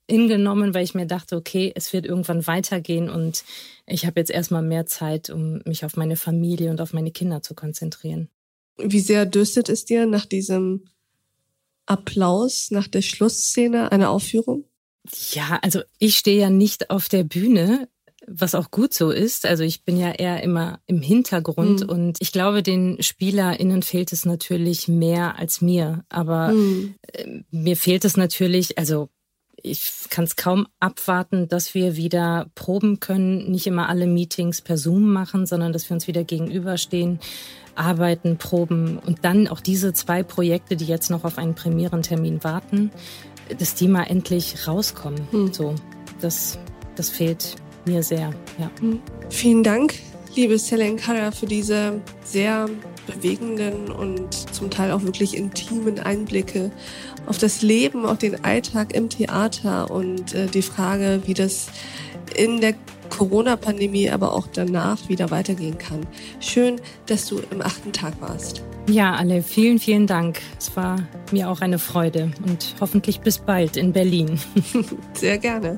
hingenommen, 0.08 0.74
weil 0.74 0.84
ich 0.84 0.94
mir 0.94 1.06
dachte, 1.06 1.36
okay, 1.36 1.72
es 1.74 1.92
wird 1.92 2.04
irgendwann 2.04 2.46
weitergehen 2.46 3.08
und 3.08 3.44
ich 3.86 4.06
habe 4.06 4.18
jetzt 4.18 4.30
erstmal 4.30 4.62
mehr 4.62 4.86
Zeit, 4.86 5.30
um 5.30 5.60
mich 5.64 5.84
auf 5.84 5.96
meine 5.96 6.16
Familie 6.16 6.70
und 6.70 6.80
auf 6.80 6.92
meine 6.92 7.12
Kinder 7.12 7.42
zu 7.42 7.54
konzentrieren. 7.54 8.28
Wie 8.84 9.00
sehr 9.00 9.26
dürstet 9.26 9.68
es 9.68 9.84
dir 9.84 10.06
nach 10.06 10.26
diesem 10.26 10.84
Applaus, 11.86 12.70
nach 12.70 12.88
der 12.88 13.02
Schlussszene 13.02 13.90
einer 13.92 14.10
Aufführung? 14.10 14.64
Ja, 15.32 15.58
also 15.62 15.80
ich 15.98 16.16
stehe 16.16 16.40
ja 16.40 16.50
nicht 16.50 16.90
auf 16.90 17.08
der 17.08 17.24
Bühne 17.24 17.88
was 18.30 18.54
auch 18.54 18.70
gut 18.70 18.94
so 18.94 19.10
ist. 19.10 19.44
Also 19.46 19.64
ich 19.64 19.84
bin 19.84 19.96
ja 19.96 20.12
eher 20.12 20.42
immer 20.42 20.80
im 20.86 21.02
Hintergrund 21.02 21.82
mhm. 21.82 21.88
und 21.88 22.16
ich 22.20 22.32
glaube, 22.32 22.62
den 22.62 23.02
SpielerInnen 23.02 23.82
fehlt 23.82 24.12
es 24.12 24.24
natürlich 24.24 24.88
mehr 24.88 25.38
als 25.38 25.60
mir. 25.60 26.04
Aber 26.08 26.52
mhm. 26.52 26.94
mir 27.50 27.76
fehlt 27.76 28.04
es 28.04 28.16
natürlich, 28.16 28.78
also 28.78 29.08
ich 29.62 29.92
kann 30.10 30.24
es 30.24 30.36
kaum 30.36 30.66
abwarten, 30.80 31.48
dass 31.48 31.74
wir 31.74 31.96
wieder 31.96 32.46
proben 32.54 33.00
können, 33.00 33.50
nicht 33.50 33.66
immer 33.66 33.88
alle 33.88 34.06
Meetings 34.06 34.60
per 34.60 34.76
Zoom 34.76 35.12
machen, 35.12 35.46
sondern 35.46 35.72
dass 35.72 35.88
wir 35.88 35.94
uns 35.94 36.06
wieder 36.06 36.24
gegenüberstehen, 36.24 37.20
arbeiten, 37.74 38.36
proben 38.36 38.98
und 38.98 39.24
dann 39.24 39.48
auch 39.48 39.60
diese 39.60 39.92
zwei 39.92 40.22
Projekte, 40.22 40.76
die 40.76 40.86
jetzt 40.86 41.10
noch 41.10 41.24
auf 41.24 41.38
einen 41.38 41.54
Premierentermin 41.54 42.42
warten, 42.44 42.90
dass 43.58 43.74
die 43.74 43.88
mal 43.88 44.04
endlich 44.04 44.66
rauskommen. 44.66 45.26
Mhm. 45.32 45.52
So, 45.52 45.74
das, 46.20 46.58
das 46.96 47.08
fehlt 47.08 47.56
mir 47.86 48.02
sehr. 48.02 48.32
Ja. 48.58 48.70
Vielen 49.30 49.62
Dank, 49.62 49.94
liebe 50.34 50.58
Selen 50.58 50.96
Kara, 50.96 51.30
für 51.30 51.46
diese 51.46 52.00
sehr 52.24 52.68
bewegenden 53.06 53.90
und 53.90 54.32
zum 54.54 54.70
Teil 54.70 54.92
auch 54.92 55.02
wirklich 55.02 55.36
intimen 55.36 55.98
Einblicke 55.98 56.70
auf 57.26 57.38
das 57.38 57.62
Leben, 57.62 58.06
auf 58.06 58.18
den 58.18 58.44
Alltag 58.44 58.94
im 58.94 59.08
Theater 59.08 59.90
und 59.90 60.34
äh, 60.34 60.46
die 60.46 60.62
Frage, 60.62 61.22
wie 61.26 61.34
das 61.34 61.68
in 62.36 62.60
der 62.60 62.74
Corona-Pandemie, 63.10 64.10
aber 64.10 64.32
auch 64.32 64.46
danach 64.52 65.08
wieder 65.08 65.30
weitergehen 65.30 65.78
kann. 65.78 66.06
Schön, 66.38 66.80
dass 67.06 67.26
du 67.26 67.40
im 67.50 67.60
achten 67.60 67.92
Tag 67.92 68.20
warst. 68.20 68.62
Ja, 68.88 69.14
alle, 69.14 69.42
vielen, 69.42 69.78
vielen 69.78 70.06
Dank. 70.06 70.40
Es 70.58 70.74
war 70.76 70.96
mir 71.32 71.50
auch 71.50 71.60
eine 71.60 71.78
Freude 71.78 72.30
und 72.46 72.74
hoffentlich 72.80 73.20
bis 73.20 73.38
bald 73.38 73.76
in 73.76 73.92
Berlin. 73.92 74.40
Sehr 75.12 75.38
gerne. 75.38 75.76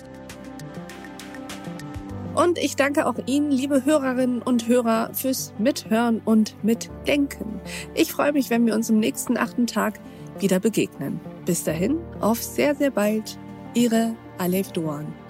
Und 2.35 2.59
ich 2.59 2.77
danke 2.77 3.07
auch 3.07 3.17
Ihnen, 3.27 3.51
liebe 3.51 3.85
Hörerinnen 3.85 4.41
und 4.41 4.67
Hörer, 4.67 5.11
fürs 5.13 5.53
Mithören 5.59 6.23
und 6.25 6.55
Mitdenken. 6.65 7.61
Ich 7.95 8.13
freue 8.13 8.33
mich, 8.33 8.49
wenn 8.49 8.65
wir 8.65 8.75
uns 8.75 8.89
im 8.89 8.99
nächsten 8.99 9.37
achten 9.37 9.67
Tag 9.67 10.01
wieder 10.39 10.59
begegnen. 10.59 11.21
Bis 11.45 11.65
dahin, 11.65 11.99
auf 12.21 12.43
sehr, 12.43 12.75
sehr 12.75 12.91
bald. 12.91 13.39
Ihre 13.75 14.15
Alef 14.39 14.73
Doan. 14.73 15.22